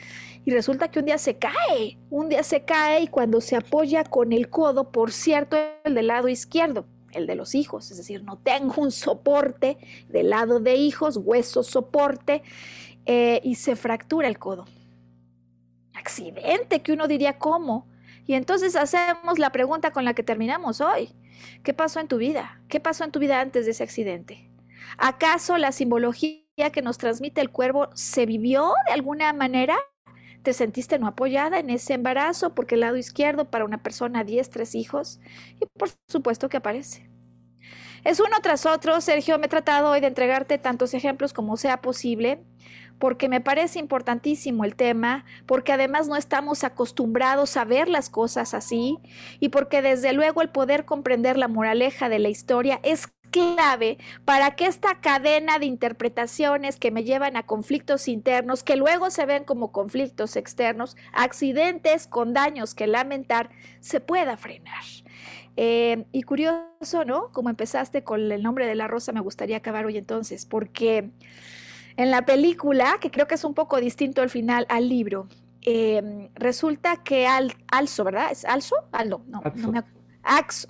[0.45, 4.05] y resulta que un día se cae, un día se cae y cuando se apoya
[4.05, 8.23] con el codo, por cierto, el del lado izquierdo, el de los hijos, es decir,
[8.23, 12.43] no tengo un soporte del lado de hijos, hueso soporte,
[13.07, 14.67] eh, y se fractura el codo.
[15.95, 17.87] Accidente que uno diría cómo.
[18.27, 21.11] Y entonces hacemos la pregunta con la que terminamos hoy.
[21.65, 22.61] ¿Qué pasó en tu vida?
[22.69, 24.49] ¿Qué pasó en tu vida antes de ese accidente?
[24.99, 29.77] ¿Acaso la simbología que nos transmite el cuervo se vivió de alguna manera?
[30.43, 34.51] Te sentiste no apoyada en ese embarazo porque el lado izquierdo para una persona 10,
[34.51, 35.21] tres hijos
[35.61, 37.09] y por supuesto que aparece.
[38.05, 41.81] Es uno tras otro, Sergio, me he tratado hoy de entregarte tantos ejemplos como sea
[41.81, 42.43] posible,
[42.99, 48.55] porque me parece importantísimo el tema, porque además no estamos acostumbrados a ver las cosas
[48.55, 48.99] así,
[49.39, 54.53] y porque desde luego el poder comprender la moraleja de la historia es clave para
[54.53, 59.43] que esta cadena de interpretaciones que me llevan a conflictos internos, que luego se ven
[59.43, 64.85] como conflictos externos, accidentes con daños que lamentar, se pueda frenar.
[65.57, 67.31] Eh, y curioso, ¿no?
[67.33, 71.11] Como empezaste con el nombre de la rosa, me gustaría acabar hoy entonces, porque
[71.97, 75.29] en la película, que creo que es un poco distinto al final al libro,
[75.63, 78.31] em, resulta que Al, Alzo, ¿verdad?
[78.31, 78.77] ¿Es Alzo?
[78.93, 80.01] Aldo, no, no me acuerdo.
[80.23, 80.69] Axo,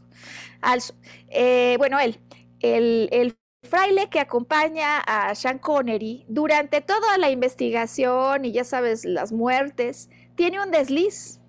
[0.60, 0.94] Alzo.
[1.28, 2.18] Eh, bueno, él,
[2.62, 9.30] el, fraile que acompaña a Sean Connery durante toda la investigación y ya sabes, las
[9.30, 11.40] muertes, tiene un desliz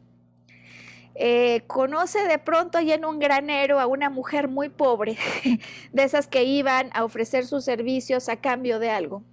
[1.16, 5.18] eh, conoce de pronto ahí en un granero a una mujer muy pobre,
[5.94, 9.24] de esas que iban a ofrecer sus servicios a cambio de algo,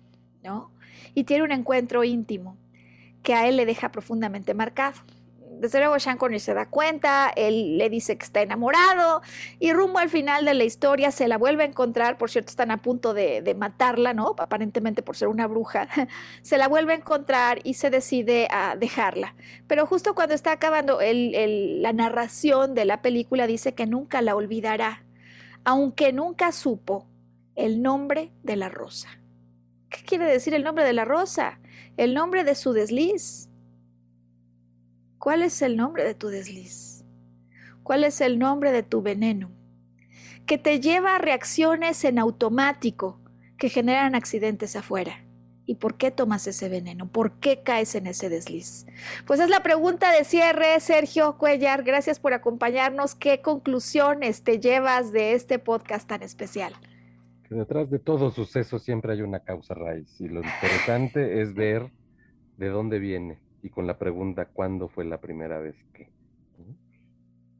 [0.43, 0.71] ¿no?
[1.15, 2.57] Y tiene un encuentro íntimo
[3.23, 5.01] que a él le deja profundamente marcado
[5.61, 9.21] desde luego Sean Connery se da cuenta, él le dice que está enamorado
[9.59, 12.71] y rumbo al final de la historia se la vuelve a encontrar, por cierto están
[12.71, 14.35] a punto de, matarla, ¿no?
[14.39, 15.87] Aparentemente por ser una bruja,
[16.43, 19.35] se la vuelve a encontrar y se decide a dejarla.
[19.67, 25.05] Pero justo cuando está acabando la narración de la película dice que nunca la olvidará,
[25.65, 27.07] aunque nunca supo
[27.55, 29.09] el nombre de la rosa.
[29.91, 31.61] ¿Qué quiere decir el nombre de la rosa?
[31.99, 33.50] El nombre de su desliz
[35.21, 37.05] ¿Cuál es el nombre de tu desliz?
[37.83, 39.51] ¿Cuál es el nombre de tu veneno?
[40.47, 43.21] Que te lleva a reacciones en automático
[43.59, 45.23] que generan accidentes afuera.
[45.67, 47.13] ¿Y por qué tomas ese veneno?
[47.13, 48.87] ¿Por qué caes en ese desliz?
[49.27, 51.83] Pues es la pregunta de cierre, Sergio Cuellar.
[51.83, 53.15] Gracias por acompañarnos.
[53.15, 56.73] ¿Qué conclusiones te llevas de este podcast tan especial?
[57.47, 61.91] Que detrás de todo suceso siempre hay una causa raíz y lo interesante es ver
[62.57, 66.09] de dónde viene y con la pregunta ¿cuándo fue la primera vez que?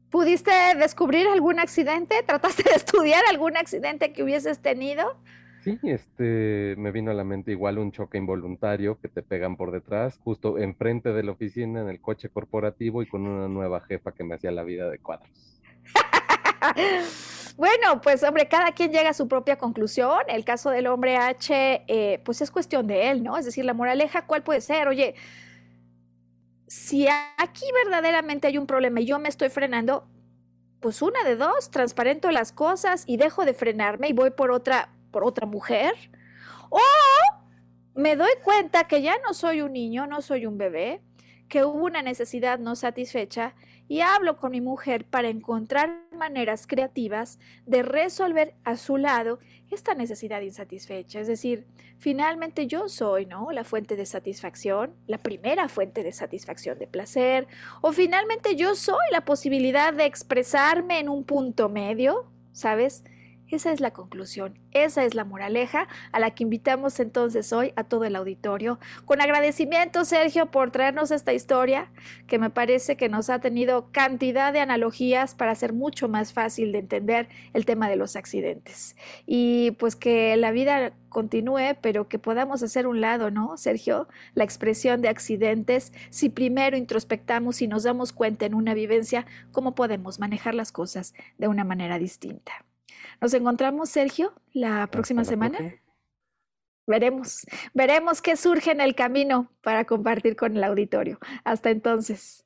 [0.09, 2.21] ¿Pudiste descubrir algún accidente?
[2.27, 5.15] ¿Trataste de estudiar algún accidente que hubieses tenido?
[5.63, 9.71] Sí, este, me vino a la mente igual un choque involuntario que te pegan por
[9.71, 14.11] detrás, justo enfrente de la oficina, en el coche corporativo y con una nueva jefa
[14.11, 15.29] que me hacía la vida de cuadros.
[17.57, 20.19] bueno, pues hombre, cada quien llega a su propia conclusión.
[20.27, 23.37] El caso del hombre H, eh, pues es cuestión de él, ¿no?
[23.37, 24.87] Es decir, la moraleja, ¿cuál puede ser?
[24.87, 25.15] Oye,
[26.71, 27.05] si
[27.37, 30.07] aquí verdaderamente hay un problema y yo me estoy frenando,
[30.79, 34.89] pues una de dos, transparento las cosas y dejo de frenarme y voy por otra,
[35.11, 35.93] por otra mujer.
[36.69, 36.79] O
[37.93, 41.01] me doy cuenta que ya no soy un niño, no soy un bebé,
[41.49, 43.53] que hubo una necesidad no satisfecha
[43.91, 49.39] y hablo con mi mujer para encontrar maneras creativas de resolver a su lado
[49.69, 51.19] esta necesidad insatisfecha.
[51.19, 51.65] Es decir,
[51.97, 53.51] finalmente yo soy, ¿no?
[53.51, 57.49] La fuente de satisfacción, la primera fuente de satisfacción de placer,
[57.81, 63.03] o finalmente yo soy la posibilidad de expresarme en un punto medio, ¿sabes?
[63.51, 67.83] Esa es la conclusión, esa es la moraleja a la que invitamos entonces hoy a
[67.83, 68.79] todo el auditorio.
[69.03, 71.91] Con agradecimiento, Sergio, por traernos esta historia
[72.27, 76.71] que me parece que nos ha tenido cantidad de analogías para hacer mucho más fácil
[76.71, 78.95] de entender el tema de los accidentes.
[79.25, 84.07] Y pues que la vida continúe, pero que podamos hacer un lado, ¿no, Sergio?
[84.33, 89.75] La expresión de accidentes, si primero introspectamos y nos damos cuenta en una vivencia, cómo
[89.75, 92.65] podemos manejar las cosas de una manera distinta.
[93.21, 95.75] Nos encontramos, Sergio, la próxima semana.
[96.87, 101.19] Veremos, veremos qué surge en el camino para compartir con el auditorio.
[101.43, 102.45] Hasta entonces.